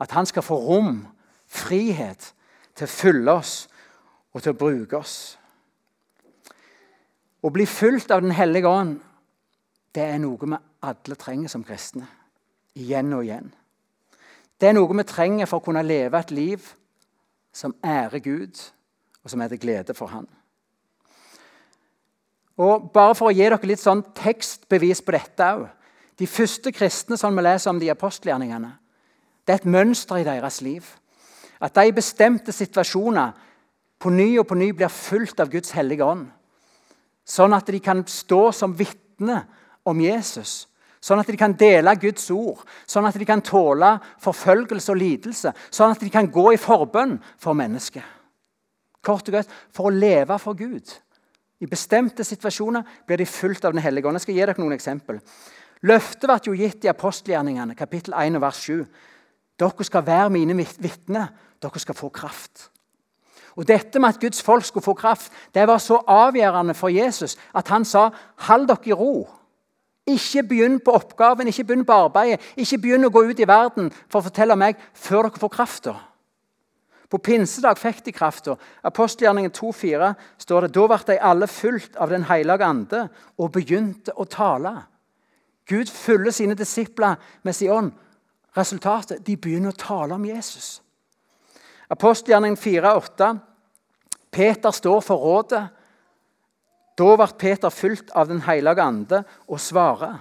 At 0.00 0.10
han 0.16 0.26
skal 0.26 0.42
få 0.42 0.56
rom, 0.56 1.06
frihet, 1.46 2.32
til 2.76 2.84
å 2.84 2.92
fylle 2.92 3.32
oss 3.32 3.54
og 4.34 4.42
til 4.42 4.52
å 4.52 4.58
bruke 4.58 4.98
oss. 4.98 5.36
Å 7.42 7.50
bli 7.52 7.66
fulgt 7.66 8.10
av 8.10 8.22
Den 8.22 8.34
hellige 8.36 8.68
ånd 8.68 8.98
det 9.96 10.04
er 10.04 10.18
noe 10.20 10.36
vi 10.38 10.56
alle 10.84 11.16
trenger 11.16 11.48
som 11.48 11.64
kristne. 11.64 12.06
Igjen 12.76 13.14
og 13.16 13.24
igjen. 13.24 13.48
Det 14.60 14.68
er 14.68 14.76
noe 14.76 14.92
vi 14.92 15.04
trenger 15.08 15.48
for 15.48 15.60
å 15.60 15.64
kunne 15.64 15.84
leve 15.84 16.20
et 16.20 16.32
liv 16.36 16.66
som 17.56 17.74
ærer 17.84 18.20
Gud, 18.20 18.60
og 19.24 19.32
som 19.32 19.40
er 19.40 19.48
til 19.52 19.62
glede 19.62 19.96
for 19.96 20.12
Han. 20.12 20.28
Og 22.56 22.90
Bare 22.92 23.14
for 23.16 23.28
å 23.28 23.34
gi 23.34 23.44
dere 23.44 23.68
litt 23.68 23.82
sånn 23.82 24.04
tekstbevis 24.16 25.02
på 25.04 25.16
dette 25.16 25.48
òg. 25.56 25.66
De 26.16 26.28
første 26.28 26.72
kristne 26.72 27.18
som 27.20 27.36
vi 27.36 27.44
leser 27.44 27.70
om 27.70 27.80
de 27.80 27.90
apostelgjerningene, 27.92 28.70
det 29.44 29.52
er 29.52 29.60
et 29.60 29.68
mønster 29.68 30.22
i 30.22 30.24
deres 30.24 30.62
liv. 30.64 30.86
At 31.60 31.76
de 31.76 31.84
i 31.88 31.96
bestemte 31.96 32.52
situasjoner 32.52 33.34
på 34.00 34.12
ny 34.12 34.30
og 34.40 34.46
på 34.48 34.56
ny 34.56 34.70
blir 34.72 34.92
fulgt 34.92 35.40
av 35.40 35.52
Guds 35.52 35.74
hellige 35.76 36.04
ånd. 36.04 36.30
Sånn 37.26 37.52
at 37.56 37.68
de 37.68 37.80
kan 37.84 38.00
stå 38.08 38.40
som 38.56 38.72
vitne 38.76 39.42
om 39.86 40.00
Jesus. 40.02 40.66
Sånn 41.06 41.20
at 41.22 41.28
de 41.30 41.38
kan 41.38 41.54
dele 41.54 41.92
Guds 42.00 42.24
ord, 42.34 42.64
sånn 42.88 43.06
at 43.06 43.16
de 43.18 43.26
kan 43.28 43.42
tåle 43.44 43.92
forfølgelse 44.22 44.90
og 44.90 44.98
lidelse. 44.98 45.52
Sånn 45.70 45.94
at 45.94 46.02
de 46.02 46.10
kan 46.10 46.28
gå 46.32 46.48
i 46.54 46.60
forbønn 46.60 47.18
for 47.38 47.54
mennesket. 47.58 48.02
Kort 49.06 49.28
og 49.30 49.36
godt 49.38 49.52
for 49.76 49.86
å 49.86 49.94
leve 49.94 50.38
for 50.42 50.58
Gud. 50.58 50.90
I 51.62 51.68
bestemte 51.70 52.24
situasjoner 52.26 52.84
blir 53.06 53.22
de 53.22 53.28
fulgt 53.28 53.64
av 53.64 53.72
Den 53.72 53.84
hellige 53.84 54.08
ånd. 54.08 54.18
Jeg 54.18 54.26
skal 54.26 54.34
gi 54.34 54.42
dere 54.42 54.60
noen 54.60 54.76
eksempel. 54.76 55.20
Løftet 55.86 56.26
ble 56.26 56.38
jo 56.44 56.56
gitt 56.56 56.84
i 56.84 56.90
apostelgjerningene, 56.90 57.76
kapittel 57.78 58.16
1 58.16 58.40
vers 58.42 58.62
7. 58.66 58.82
Dere 59.60 59.86
skal 59.88 60.04
være 60.04 60.32
mine 60.34 60.56
vitner. 60.58 61.30
Dere 61.62 61.80
skal 61.80 61.96
få 61.96 62.10
kraft. 62.10 62.70
Og 63.56 63.64
Dette 63.68 64.00
med 64.00 64.12
at 64.12 64.20
Guds 64.20 64.42
folk 64.44 64.64
skulle 64.64 64.84
få 64.84 64.92
kraft, 64.94 65.32
det 65.54 65.64
var 65.68 65.78
så 65.80 66.02
avgjørende 66.02 66.74
for 66.76 66.92
Jesus 66.92 67.38
at 67.54 67.68
han 67.68 67.84
sa 67.84 68.10
'hold 68.36 68.68
dere 68.68 68.86
i 68.86 68.92
ro'. 68.92 69.28
Ikke 70.06 70.42
begynn 70.46 70.78
på 70.80 70.94
oppgaven, 70.94 71.48
ikke 71.50 71.64
begynn 71.64 71.86
på 71.86 71.94
arbeidet. 72.06 72.42
Ikke 72.56 72.78
begynn 72.78 73.08
å 73.08 73.10
gå 73.10 73.24
ut 73.26 73.40
i 73.42 73.48
verden 73.48 73.90
for 74.06 74.20
å 74.20 74.26
fortelle 74.28 74.54
meg 74.58 74.78
før 74.94 75.26
dere 75.26 75.42
får 75.42 75.54
krafta. 75.56 75.94
På 77.10 77.18
pinsedag 77.22 77.78
fikk 77.78 78.04
de 78.06 78.14
krafta. 78.14 78.56
Apostelgjerningen 78.86 79.52
2,4 79.54 80.12
står 80.42 80.66
det 80.66 80.74
da 80.74 80.86
ble 80.90 80.98
de 81.06 81.18
alle 81.22 81.46
fulgt 81.50 81.98
av 81.98 82.10
Den 82.10 82.26
hellige 82.26 82.66
ande 82.66 83.06
og 83.38 83.52
begynte 83.54 84.14
å 84.14 84.26
tale. 84.30 84.74
Gud 85.66 85.90
fyller 85.90 86.30
sine 86.30 86.54
disipler 86.54 87.18
med 87.42 87.54
sin 87.54 87.70
ånd. 87.70 87.92
Resultatet 88.56 89.26
de 89.26 89.36
begynner 89.36 89.74
å 89.74 89.78
tale 89.78 90.14
om 90.14 90.24
Jesus. 90.24 90.80
Apostelgjerningen 91.90 92.58
4,8. 92.58 93.36
Peter 94.30 94.70
står 94.70 95.00
for 95.00 95.22
rådet. 95.22 95.66
Da 96.96 97.16
ble 97.16 97.28
Peter 97.38 97.70
fulgt 97.70 98.10
av 98.16 98.28
Den 98.28 98.40
hellige 98.46 98.82
ande 98.82 99.22
og 99.48 99.60
svarer. 99.60 100.16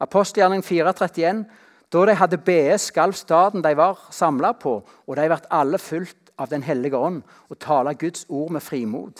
Apostelgjerning 0.00 0.62
4,31. 0.62 1.44
Da 1.92 2.04
de 2.04 2.14
hadde 2.14 2.38
bedt, 2.44 2.80
skalv 2.84 3.16
staden 3.16 3.64
de 3.64 3.72
var 3.76 3.98
samla 4.12 4.52
på, 4.52 4.74
og 4.84 5.16
de 5.16 5.24
ble 5.24 5.40
alle 5.50 5.80
fulgt 5.80 6.34
av 6.38 6.50
Den 6.52 6.62
hellige 6.62 6.96
ånd 6.96 7.22
og 7.48 7.58
talte 7.58 7.96
Guds 7.98 8.26
ord 8.28 8.52
med 8.52 8.62
frimod. 8.62 9.16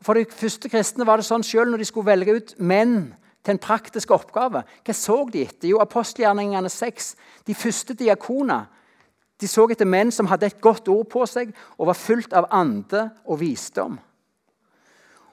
For 0.00 0.14
de 0.14 0.24
første 0.30 0.70
kristne 0.70 1.06
var 1.06 1.18
det 1.18 1.26
sånn 1.26 1.42
selv 1.42 1.72
når 1.72 1.82
de 1.82 1.88
skulle 1.88 2.06
velge 2.06 2.36
ut 2.38 2.54
menn 2.62 3.10
til 3.42 3.56
en 3.56 3.62
praktisk 3.62 4.12
oppgave. 4.14 4.62
Hva 4.86 4.94
så 4.94 5.18
de 5.32 5.42
etter? 5.42 5.72
Jo, 5.72 5.80
apostelgjerningene 5.82 6.70
6. 6.70 7.14
De 7.46 7.56
første 7.58 7.96
diakoner 7.98 8.68
de 9.38 9.46
så 9.50 9.66
etter 9.70 9.86
menn 9.86 10.10
som 10.14 10.26
hadde 10.30 10.48
et 10.48 10.60
godt 10.62 10.88
ord 10.90 11.06
på 11.10 11.26
seg 11.30 11.50
og 11.76 11.90
var 11.90 11.98
fulgt 11.98 12.34
av 12.34 12.48
ande 12.54 13.04
og 13.26 13.38
visdom. 13.42 13.98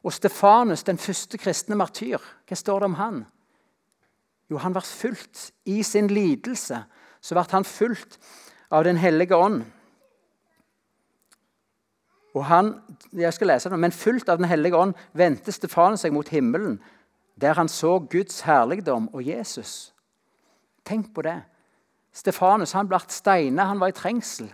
Og 0.05 0.13
Stefanus, 0.13 0.83
den 0.85 1.01
første 1.01 1.37
kristne 1.41 1.75
martyr, 1.75 2.21
hva 2.45 2.55
står 2.55 2.83
det 2.83 2.89
om 2.91 2.97
han? 2.99 3.23
Jo, 4.51 4.59
han 4.61 4.75
ble 4.75 4.83
fulgt 4.85 5.47
i 5.65 5.79
sin 5.83 6.11
lidelse. 6.13 6.83
Så 7.21 7.33
ble 7.33 7.45
han 7.49 7.65
fulgt 7.65 8.19
av 8.69 8.83
Den 8.85 8.97
hellige 9.01 9.35
ånd. 9.35 9.63
Og 12.35 12.45
han, 12.45 12.75
jeg 13.13 13.33
skal 13.33 13.47
lese 13.47 13.69
det, 13.69 13.79
Men 13.79 13.91
fulgt 13.91 14.29
av 14.29 14.37
Den 14.37 14.45
hellige 14.45 14.77
ånd 14.77 14.93
vendte 15.13 15.51
Stefanus 15.51 16.01
seg 16.01 16.13
mot 16.13 16.29
himmelen, 16.29 16.79
der 17.35 17.53
han 17.53 17.67
så 17.67 17.99
Guds 17.99 18.41
herligdom 18.41 19.09
og 19.13 19.23
Jesus. 19.23 19.93
Tenk 20.85 21.13
på 21.15 21.21
det. 21.21 21.41
Stefanus 22.13 22.71
han 22.71 22.87
ble 22.87 22.99
steina, 23.07 23.65
han 23.65 23.79
var 23.79 23.87
i 23.87 23.97
trengsel. 23.97 24.53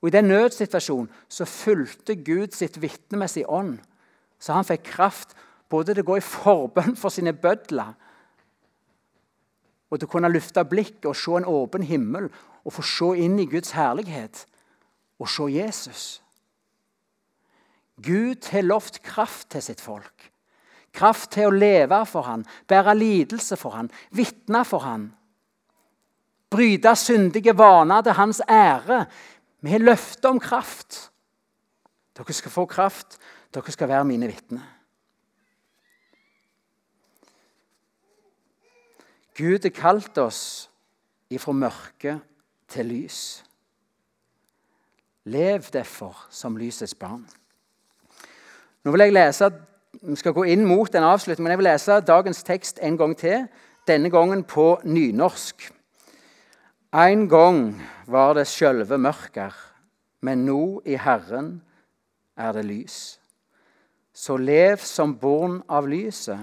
Og 0.00 0.08
I 0.08 0.16
den 0.16 0.28
nødsituasjonen 0.32 1.10
så 1.28 1.44
fulgte 1.44 2.16
Gud 2.16 2.56
sitt 2.56 2.80
vitne 2.80 3.18
med 3.18 3.28
sin 3.28 3.46
ånd 3.46 3.78
så 4.42 4.56
han 4.56 4.66
fikk 4.66 4.88
kraft 4.90 5.36
både 5.70 5.94
til 5.94 6.02
å 6.02 6.08
gå 6.10 6.18
i 6.18 6.24
forbønn 6.24 6.96
for 6.98 7.14
sine 7.14 7.34
bødler 7.36 7.94
og 9.92 10.00
til 10.00 10.08
å 10.08 10.12
kunne 10.14 10.32
løfte 10.32 10.64
blikket 10.66 11.06
og 11.10 11.18
se 11.18 11.36
en 11.36 11.48
åpen 11.48 11.84
himmel 11.84 12.26
og 12.64 12.74
få 12.74 12.84
se 12.86 13.10
inn 13.22 13.38
i 13.38 13.48
Guds 13.50 13.74
herlighet 13.76 14.46
og 15.20 15.28
se 15.30 15.46
Jesus. 15.52 16.04
Gud 18.02 18.48
har 18.50 18.64
lovt 18.66 19.02
kraft 19.04 19.50
til 19.52 19.62
sitt 19.62 19.82
folk. 19.84 20.30
Kraft 20.92 21.30
til 21.36 21.48
å 21.48 21.54
leve 21.54 22.00
for 22.08 22.26
ham, 22.26 22.42
bære 22.68 22.96
lidelse 22.98 23.56
for 23.60 23.76
ham, 23.76 23.90
vitne 24.10 24.64
for 24.68 24.84
ham. 24.84 25.06
Bryte 26.52 26.92
syndige 26.98 27.54
vaner 27.56 28.02
til 28.04 28.16
hans 28.18 28.42
ære. 28.48 29.04
Vi 29.64 29.72
har 29.72 29.84
løfte 29.84 30.28
om 30.28 30.40
kraft. 30.42 30.98
Dere 32.16 32.36
skal 32.36 32.52
få 32.52 32.66
kraft 32.68 33.16
dere 33.54 33.72
skal 33.72 33.88
være 33.88 34.04
mine 34.08 34.28
vitner. 34.30 34.64
Gud 39.36 39.64
har 39.64 39.72
kalt 39.72 40.18
oss 40.18 40.70
ifra 41.32 41.52
mørke 41.56 42.18
til 42.68 42.86
lys. 42.86 43.20
Lev 45.24 45.68
derfor 45.72 46.26
som 46.30 46.56
lysets 46.56 46.94
barn. 46.94 47.24
Nå 48.84 48.90
vil 48.90 49.06
jeg 49.06 49.14
lese 49.14 49.52
vi 50.02 50.16
skal 50.16 50.32
gå 50.32 50.46
inn 50.48 50.64
mot 50.66 50.94
en 50.96 51.04
avslutning, 51.04 51.44
men 51.44 51.52
jeg 51.52 51.60
vil 51.60 51.68
lese 51.68 52.00
dagens 52.08 52.42
tekst 52.46 52.80
en 52.82 52.96
gang 52.96 53.12
til. 53.18 53.46
Denne 53.86 54.10
gangen 54.10 54.44
på 54.44 54.80
nynorsk. 54.84 55.68
En 56.94 57.26
gang 57.28 57.74
var 58.06 58.34
det 58.38 58.46
sjølve 58.48 58.98
mørker, 58.98 59.52
men 60.22 60.44
nå 60.46 60.82
i 60.86 60.96
Herren 60.96 61.62
er 62.36 62.52
det 62.56 62.64
lys. 62.68 63.21
Så 64.12 64.36
lev 64.36 64.82
som 64.84 65.14
born 65.16 65.62
av 65.72 65.88
lyset. 65.88 66.40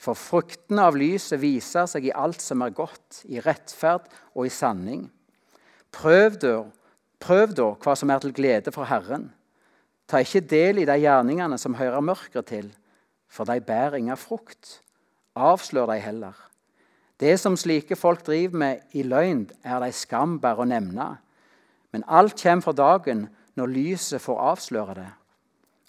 For 0.00 0.16
fruktene 0.18 0.84
av 0.88 0.96
lyset 0.98 1.40
viser 1.40 1.86
seg 1.88 2.08
i 2.08 2.14
alt 2.16 2.42
som 2.42 2.64
er 2.64 2.74
godt, 2.76 3.22
i 3.28 3.40
rettferd 3.44 4.08
og 4.34 4.48
i 4.48 4.52
sanning. 4.52 5.06
Prøv 5.94 6.38
da, 6.42 6.54
prøv 7.22 7.54
da 7.56 7.70
hva 7.84 7.94
som 7.96 8.10
er 8.10 8.24
til 8.24 8.34
glede 8.36 8.72
for 8.74 8.88
Herren. 8.88 9.30
Ta 10.08 10.20
ikke 10.20 10.44
del 10.44 10.82
i 10.82 10.88
de 10.88 10.96
gjerningene 11.00 11.56
som 11.60 11.76
hører 11.78 12.04
mørket 12.04 12.50
til, 12.50 12.72
for 13.28 13.48
de 13.48 13.60
bærer 13.64 14.00
ingen 14.00 14.18
frukt. 14.20 14.80
Avslør 15.34 15.88
de 15.92 16.00
heller. 16.02 16.34
Det 17.20 17.36
som 17.40 17.56
slike 17.56 17.96
folk 17.96 18.24
driver 18.26 18.58
med 18.58 18.96
i 18.98 19.04
løgn, 19.06 19.46
er 19.64 19.80
de 19.80 19.92
skam 19.94 20.38
bare 20.42 20.64
å 20.64 20.68
nevne. 20.68 21.14
Men 21.94 22.04
alt 22.10 22.36
kommer 22.40 22.66
for 22.66 22.76
dagen 22.76 23.28
når 23.54 23.70
lyset 23.70 24.22
får 24.22 24.42
avsløre 24.50 24.96
det. 24.98 25.10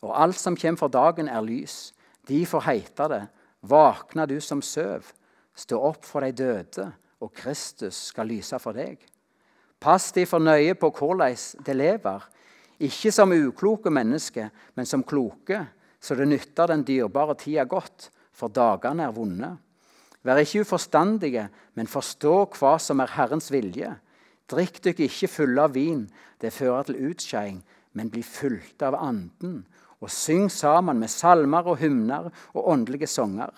Og 0.06 0.14
alt 0.14 0.38
som 0.40 0.58
kommer 0.58 0.80
for 0.80 0.94
dagen, 0.94 1.30
er 1.30 1.46
lys. 1.46 1.94
De 2.30 2.44
får 2.46 2.66
heite 2.68 3.10
det. 3.10 3.24
Våkna 3.66 4.28
du 4.30 4.38
som 4.42 4.62
søv. 4.62 5.10
Stå 5.56 5.80
opp 5.90 6.06
for 6.06 6.22
de 6.22 6.32
døde, 6.36 6.90
og 7.24 7.34
Kristus 7.34 8.12
skal 8.12 8.30
lyse 8.30 8.60
for 8.62 8.78
deg. 8.78 9.00
Pass 9.82 10.12
de 10.16 10.26
for 10.30 10.44
nøye 10.44 10.76
på 10.78 10.92
hvordan 10.94 11.36
de 11.66 11.76
lever 11.76 12.26
ikke 12.84 13.12
som 13.14 13.32
ukloke 13.32 13.92
mennesker, 13.94 14.50
men 14.76 14.86
som 14.86 15.04
kloke, 15.04 15.62
så 16.00 16.16
det 16.16 16.28
nytter 16.28 16.68
den 16.68 16.84
dyrebare 16.84 17.38
tida 17.40 17.64
godt, 17.64 18.10
for 18.36 18.52
dagene 18.52 19.06
er 19.08 19.16
vonde. 19.16 19.54
Vær 20.26 20.42
ikke 20.42 20.66
uforstandige, 20.66 21.48
men 21.76 21.88
forstå 21.88 22.34
hva 22.58 22.76
som 22.82 23.00
er 23.00 23.14
Herrens 23.16 23.48
vilje. 23.54 23.94
Drikk 24.52 24.82
dere 24.84 25.08
ikke 25.08 25.32
fulle 25.32 25.64
av 25.64 25.76
vin, 25.78 26.04
det 26.42 26.54
fører 26.54 26.90
til 26.90 27.00
utskeiing, 27.12 27.62
men 27.96 28.12
bli 28.12 28.26
fulgt 28.26 28.84
av 28.84 28.98
Anden. 29.00 29.64
Og 30.04 30.12
syng 30.12 30.50
sammen 30.52 31.00
med 31.00 31.10
salmer 31.10 31.68
og 31.68 31.80
hymner 31.80 32.30
og 32.54 32.68
åndelige 32.74 33.08
sanger. 33.08 33.54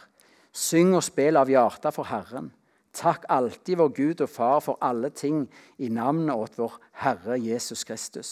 Syng 0.53 0.95
og 0.97 1.03
spill 1.05 1.37
av 1.37 1.49
hjertet 1.51 1.95
for 1.95 2.09
Herren. 2.09 2.51
Takk 2.97 3.27
alltid 3.29 3.77
vår 3.77 3.89
Gud 3.93 4.21
og 4.25 4.29
Far 4.29 4.61
for 4.65 4.77
alle 4.81 5.09
ting 5.13 5.45
i 5.77 5.89
navnet 5.93 6.33
åt 6.33 6.57
vår 6.57 6.77
Herre 7.03 7.37
Jesus 7.37 7.83
Kristus. 7.85 8.31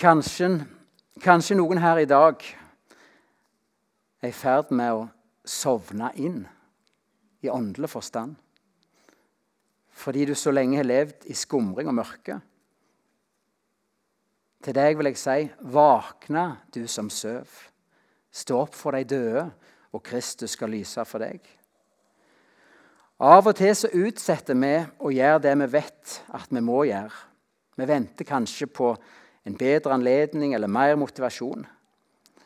Kanskje, 0.00 0.48
kanskje 1.22 1.58
noen 1.58 1.78
her 1.78 2.00
i 2.00 2.08
dag 2.08 2.40
er 4.22 4.30
i 4.30 4.34
ferd 4.34 4.72
med 4.74 4.96
å 4.96 5.04
sovne 5.44 6.08
inn 6.16 6.40
i 7.44 7.50
åndelig 7.52 7.90
forstand. 7.92 8.34
Fordi 9.92 10.24
du 10.26 10.34
så 10.34 10.50
lenge 10.54 10.80
har 10.80 10.88
levd 10.88 11.28
i 11.30 11.36
skumring 11.36 11.90
og 11.90 11.98
mørke. 12.00 12.40
Til 14.62 14.76
deg 14.76 14.94
vil 14.98 15.10
jeg 15.10 15.18
si, 15.18 15.38
våkne, 15.74 16.44
du 16.70 16.84
som 16.86 17.08
søv. 17.10 17.50
Stå 18.30 18.60
opp 18.62 18.76
for 18.78 18.94
de 18.94 19.02
døde, 19.04 19.48
og 19.92 20.02
Kristus 20.06 20.54
skal 20.54 20.70
lyse 20.72 21.02
for 21.08 21.24
deg. 21.24 21.42
Av 23.22 23.46
og 23.46 23.54
til 23.58 23.74
så 23.76 23.90
utsetter 23.90 24.56
vi 24.58 24.72
å 25.02 25.10
gjøre 25.14 25.42
det 25.44 25.56
vi 25.64 25.68
vet 25.74 26.14
at 26.34 26.50
vi 26.50 26.62
må 26.64 26.84
gjøre. 26.88 27.18
Vi 27.78 27.88
venter 27.88 28.28
kanskje 28.28 28.68
på 28.70 28.92
en 29.46 29.58
bedre 29.58 29.94
anledning 29.96 30.54
eller 30.54 30.70
mer 30.70 30.94
motivasjon. 30.98 31.66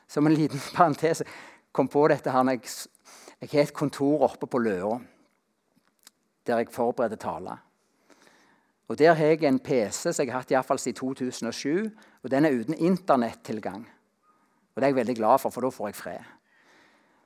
Som 0.08 0.26
en 0.26 0.36
liten 0.36 0.60
parentes 0.76 1.22
kom 1.72 1.88
på 1.92 2.06
dette 2.08 2.32
her 2.32 2.48
jeg, 2.54 2.64
jeg 3.42 3.52
har 3.52 3.68
et 3.68 3.76
kontor 3.76 4.24
oppe 4.30 4.48
på 4.48 4.62
Løa 4.64 4.96
der 6.46 6.60
jeg 6.62 6.70
forbereder 6.70 7.18
taler. 7.18 7.58
Og 8.88 8.98
Der 8.98 9.14
har 9.14 9.26
jeg 9.26 9.44
en 9.44 9.58
PC 9.58 10.12
som 10.12 10.26
jeg 10.26 10.32
har 10.32 10.40
hatt 10.40 10.50
i 10.50 10.62
fall 10.62 10.78
siden 10.78 10.96
2007. 10.96 11.90
og 12.22 12.30
Den 12.30 12.44
er 12.44 12.60
uten 12.60 12.74
internettilgang. 12.74 13.88
Og 14.74 14.82
Det 14.82 14.82
er 14.82 14.86
jeg 14.86 14.96
veldig 14.96 15.16
glad 15.16 15.38
for, 15.38 15.50
for 15.50 15.60
da 15.60 15.68
får 15.68 15.88
jeg 15.88 15.94
fred. 15.94 16.24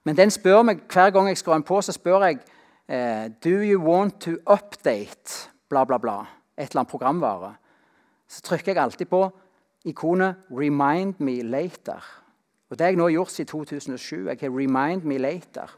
Men 0.05 0.17
den 0.17 0.31
spør 0.31 0.63
meg 0.63 0.81
hver 0.93 1.11
gang 1.11 1.29
jeg 1.29 1.39
skrur 1.39 1.53
den 1.53 1.63
på, 1.63 1.81
så 1.81 1.93
spør 1.93 2.25
jeg 2.25 2.39
eh, 2.89 3.31
Do 3.45 3.61
you 3.61 3.81
want 3.83 4.21
to 4.21 4.31
update 4.47 5.51
bla, 5.69 5.85
bla, 5.85 5.99
bla, 5.99 6.21
et 6.57 6.71
eller 6.71 6.81
annet 6.81 6.91
programvare. 6.91 7.55
Så 8.29 8.41
trykker 8.43 8.73
jeg 8.73 8.83
alltid 8.83 9.07
på 9.07 9.31
ikonet 9.85 10.35
'Remind 10.51 11.15
me 11.19 11.43
later'. 11.43 12.05
Og 12.71 12.79
Det 12.79 12.81
har 12.81 12.91
jeg 12.91 12.97
nå 12.97 13.09
gjort 13.09 13.31
siden 13.31 13.47
2007. 13.47 14.27
Jeg 14.27 14.39
har 14.41 14.49
'Remind 14.49 15.03
me 15.03 15.19
later'. 15.19 15.77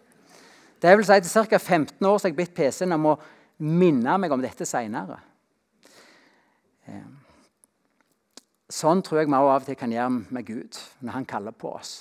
Det 0.83 0.97
vil 0.97 1.05
si 1.05 1.21
Til 1.21 1.47
ca. 1.47 1.57
15 1.57 2.07
år 2.07 2.19
så 2.19 2.29
har 2.29 2.31
jeg 2.31 2.37
bedt 2.37 2.55
PC-en 2.55 2.93
om 2.93 3.07
å 3.07 3.19
minne 3.59 4.19
meg 4.19 4.33
om 4.33 4.43
dette 4.43 4.65
seinere. 4.65 5.19
Eh, 6.89 7.11
sånn 8.73 9.03
tror 9.05 9.23
jeg 9.23 9.31
vi 9.31 9.39
av 9.39 9.51
og 9.51 9.67
til 9.67 9.79
kan 9.79 9.93
gjøre 9.93 10.33
med 10.35 10.47
Gud 10.47 10.81
når 11.01 11.19
han 11.19 11.29
kaller 11.29 11.55
på 11.57 11.75
oss. 11.77 11.93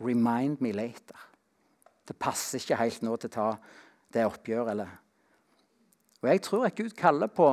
Remind 0.00 0.60
me 0.60 0.72
later. 0.72 1.18
Det 2.04 2.16
passer 2.20 2.60
ikke 2.60 2.78
helt 2.82 3.02
nå 3.02 3.16
til 3.16 3.32
å 3.32 3.34
ta 3.34 3.48
det 4.12 4.26
oppgjøret. 4.28 4.70
Eller. 4.74 4.94
Og 6.22 6.30
jeg 6.30 6.42
tror 6.44 6.66
at 6.68 6.78
Gud 6.78 6.94
kaller 6.98 7.32
på 7.32 7.50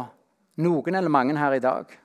noen 0.61 0.95
eller 0.95 1.13
mange 1.13 1.37
her 1.37 1.57
i 1.57 1.63
dag 1.63 1.97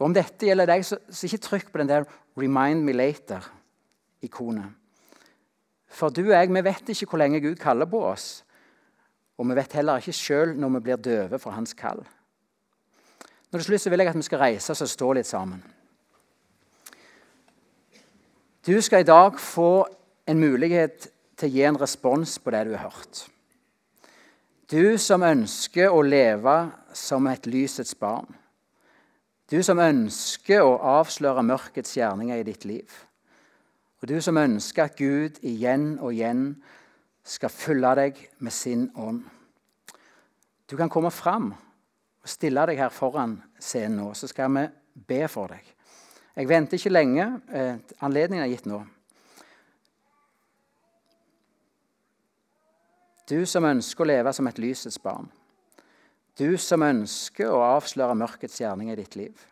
og 0.00 0.06
Om 0.08 0.14
dette 0.16 0.48
gjelder 0.48 0.68
deg, 0.70 0.84
så, 0.84 0.96
så 1.12 1.28
ikke 1.28 1.44
trykk 1.44 1.72
på 1.72 1.78
den 1.82 1.88
der 1.90 2.06
'remind 2.32 2.84
me 2.84 2.92
later'-ikonet. 2.92 4.72
For 5.92 6.08
du 6.08 6.22
og 6.22 6.32
jeg 6.32 6.48
vi 6.48 6.64
vet 6.64 6.88
ikke 6.88 7.06
hvor 7.10 7.18
lenge 7.18 7.40
Gud 7.40 7.56
kaller 7.60 7.84
på 7.84 8.00
oss. 8.00 8.44
Og 9.40 9.48
vi 9.48 9.56
vet 9.56 9.72
heller 9.78 10.02
ikke 10.02 10.12
sjøl 10.12 10.50
når 10.60 10.74
vi 10.74 10.80
blir 10.84 11.00
døve 11.00 11.38
for 11.40 11.56
hans 11.56 11.72
kall. 11.72 12.02
Når 13.50 13.58
det 13.58 13.66
slutt 13.66 13.82
så 13.82 13.90
vil 13.90 14.02
jeg 14.04 14.12
at 14.12 14.18
vi 14.18 14.26
skal 14.26 14.42
reise 14.42 14.74
oss 14.74 14.84
og 14.84 14.90
stå 14.92 15.12
litt 15.16 15.28
sammen. 15.28 15.62
Du 18.66 18.76
skal 18.84 19.00
i 19.00 19.08
dag 19.08 19.40
få 19.40 19.86
en 20.28 20.42
mulighet 20.42 21.08
til 21.40 21.48
å 21.48 21.54
gi 21.54 21.62
en 21.64 21.78
respons 21.80 22.36
på 22.38 22.52
det 22.52 22.66
du 22.68 22.74
har 22.76 22.90
hørt. 22.90 23.24
Du 24.70 24.98
som 25.00 25.24
ønsker 25.24 25.88
å 25.88 26.02
leve 26.04 26.56
som 26.94 27.24
et 27.26 27.48
lysets 27.48 27.96
barn. 27.96 28.28
Du 29.50 29.62
som 29.66 29.80
ønsker 29.82 30.62
å 30.62 30.76
avsløre 31.00 31.42
mørkets 31.42 31.96
gjerninger 31.96 32.38
i 32.38 32.46
ditt 32.46 32.68
liv. 32.68 32.92
Og 33.98 34.12
du 34.12 34.20
som 34.22 34.38
ønsker 34.38 34.84
at 34.84 35.00
Gud 35.00 35.40
igjen 35.42 35.96
og 35.98 36.12
igjen 36.12 36.44
skal 37.24 37.52
fylle 37.52 37.94
deg 37.98 38.18
med 38.38 38.52
sin 38.52 38.88
ånd. 38.96 39.24
Du 40.70 40.76
kan 40.76 40.88
komme 40.88 41.10
fram 41.10 41.50
og 41.52 42.28
stille 42.28 42.62
deg 42.68 42.78
her 42.78 42.92
foran 42.94 43.38
scenen 43.58 43.98
nå, 44.00 44.12
så 44.14 44.28
skal 44.30 44.52
vi 44.54 44.66
be 45.08 45.24
for 45.28 45.50
deg. 45.50 45.64
Jeg 46.36 46.48
venter 46.48 46.78
ikke 46.78 46.92
lenge. 46.92 47.26
Eh, 47.52 47.76
anledningen 48.00 48.44
er 48.44 48.52
gitt 48.52 48.68
nå. 48.70 48.80
Du 53.30 53.44
som 53.46 53.66
ønsker 53.66 54.04
å 54.04 54.10
leve 54.10 54.32
som 54.34 54.48
et 54.50 54.58
lysets 54.58 54.98
barn. 54.98 55.28
Du 56.38 56.56
som 56.58 56.82
ønsker 56.82 57.50
å 57.50 57.62
avsløre 57.76 58.16
mørkets 58.18 58.60
gjerning 58.62 58.90
i 58.90 58.98
ditt 58.98 59.16
liv. 59.18 59.46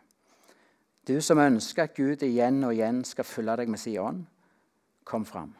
Du 1.07 1.19
som 1.21 1.39
ønsker 1.39 1.85
at 1.85 1.95
Gud 1.95 2.23
igjen 2.25 2.63
og 2.63 2.73
igjen 2.75 3.03
skal 3.07 3.27
fylle 3.27 3.55
deg 3.59 3.71
med 3.71 3.79
sin 3.81 3.99
ånd, 4.01 4.25
kom 5.03 5.25
fram. 5.25 5.53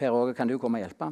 Per 0.00 0.14
Åge, 0.16 0.32
kan 0.32 0.48
du 0.48 0.54
komme 0.56 0.78
og 0.78 0.86
hjelpe? 0.86 1.10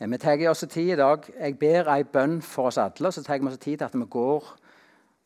Eh, 0.00 0.08
vi 0.10 0.18
tar 0.18 0.42
oss 0.50 0.64
tid 0.66 0.88
i 0.90 0.96
dag. 0.98 1.28
Jeg 1.30 1.54
ber 1.60 1.92
ei 1.94 2.02
bønn 2.02 2.40
for 2.42 2.72
oss 2.72 2.80
alle. 2.82 3.12
Så 3.14 3.22
tar 3.22 3.38
vi 3.38 3.46
oss 3.46 3.60
tid 3.62 3.78
til 3.78 3.86
at 3.86 3.94
vi 3.94 4.08
går 4.10 4.50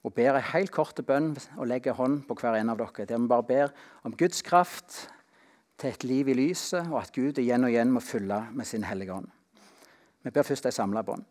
og 0.05 0.15
ber 0.15 0.37
ei 0.37 0.45
helt 0.51 0.69
kort 0.71 1.01
bønn 1.07 1.33
og 1.57 1.73
legger 1.73 1.97
hånd 1.97 2.27
på 2.29 2.37
hver 2.37 2.61
en 2.61 2.75
av 2.75 2.83
dere. 2.83 3.09
Der 3.09 3.25
vi 3.25 3.33
bare 3.33 3.49
ber 3.55 3.75
om 4.05 4.13
Guds 4.13 4.45
kraft 4.45 5.09
til 5.81 5.89
et 5.89 6.05
liv 6.05 6.29
i 6.29 6.37
lyset, 6.37 6.93
og 6.93 7.01
at 7.01 7.17
Gud 7.17 7.41
igjen 7.41 7.65
og 7.65 7.73
igjen 7.73 7.89
må 7.89 8.05
fylle 8.05 8.45
med 8.53 8.69
sin 8.69 8.85
hellige 8.85 9.17
ånd. 9.17 9.33
Vi 10.23 10.31
ber 10.31 10.45
først 10.45 10.69
ei 10.69 10.77
samla 10.77 11.09
bønn. 11.09 11.25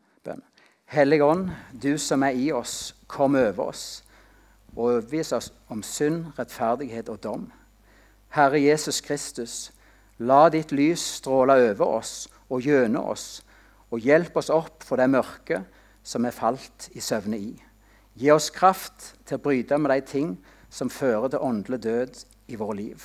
Hellige 0.90 1.22
ånd, 1.26 1.52
du 1.70 1.98
som 2.02 2.26
er 2.26 2.34
i 2.34 2.50
oss, 2.52 2.96
kom 3.06 3.38
over 3.38 3.68
oss 3.70 4.09
og 4.80 4.86
overbevise 4.86 5.36
oss 5.36 5.52
om 5.68 5.84
synd, 5.84 6.32
rettferdighet 6.40 7.10
og 7.12 7.20
dom. 7.24 7.50
Herre 8.32 8.62
Jesus 8.64 9.02
Kristus, 9.04 9.72
la 10.18 10.48
ditt 10.50 10.72
lys 10.72 11.04
stråle 11.20 11.58
over 11.70 11.98
oss 12.00 12.14
og 12.48 12.64
gjennom 12.64 13.12
oss, 13.12 13.42
og 13.92 14.00
hjelp 14.00 14.38
oss 14.40 14.52
opp 14.54 14.86
for 14.88 15.02
det 15.02 15.10
mørket 15.12 15.68
som 16.04 16.24
er 16.26 16.36
falt 16.36 16.88
i 16.96 17.04
søvne 17.04 17.38
i. 17.38 17.52
Gi 18.16 18.32
oss 18.32 18.48
kraft 18.56 19.14
til 19.28 19.40
å 19.40 19.44
bryte 19.44 19.78
med 19.78 19.92
de 19.92 20.00
ting 20.08 20.32
som 20.72 20.92
fører 20.94 21.34
til 21.34 21.44
åndelig 21.44 21.84
død 21.84 22.24
i 22.48 22.60
vårt 22.60 22.80
liv. 22.80 23.04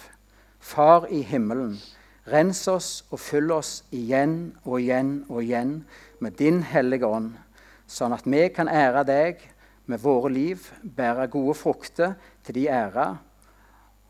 Far 0.61 1.09
i 1.11 1.25
himmelen, 1.27 1.79
Rens 2.25 2.63
oss 2.73 3.03
og 3.13 3.21
fyll 3.21 3.51
oss 3.53 3.83
igjen 3.93 4.55
og 4.65 4.79
igjen 4.79 5.27
og 5.29 5.43
igjen 5.43 5.75
med 6.25 6.39
Din 6.39 6.63
Hellige 6.65 7.05
Ånd, 7.05 7.35
sånn 7.85 8.15
at 8.17 8.25
vi 8.25 8.47
kan 8.49 8.71
ære 8.73 9.03
Deg 9.05 9.43
med 9.87 10.01
våre 10.01 10.33
liv, 10.33 10.59
bære 10.97 11.29
gode 11.29 11.55
frukter 11.55 12.15
til 12.45 12.55
de 12.55 12.67
ære 12.69 13.19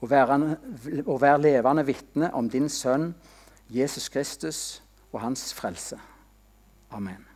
og 0.01 0.11
være, 0.11 0.57
og 1.07 1.21
være 1.21 1.43
levende 1.43 1.87
vitne 1.87 2.35
om 2.35 2.51
Din 2.51 2.69
Sønn 2.69 3.15
Jesus 3.71 4.09
Kristus 4.09 4.83
og 5.13 5.21
Hans 5.21 5.55
frelse. 5.55 5.99
Amen. 6.91 7.34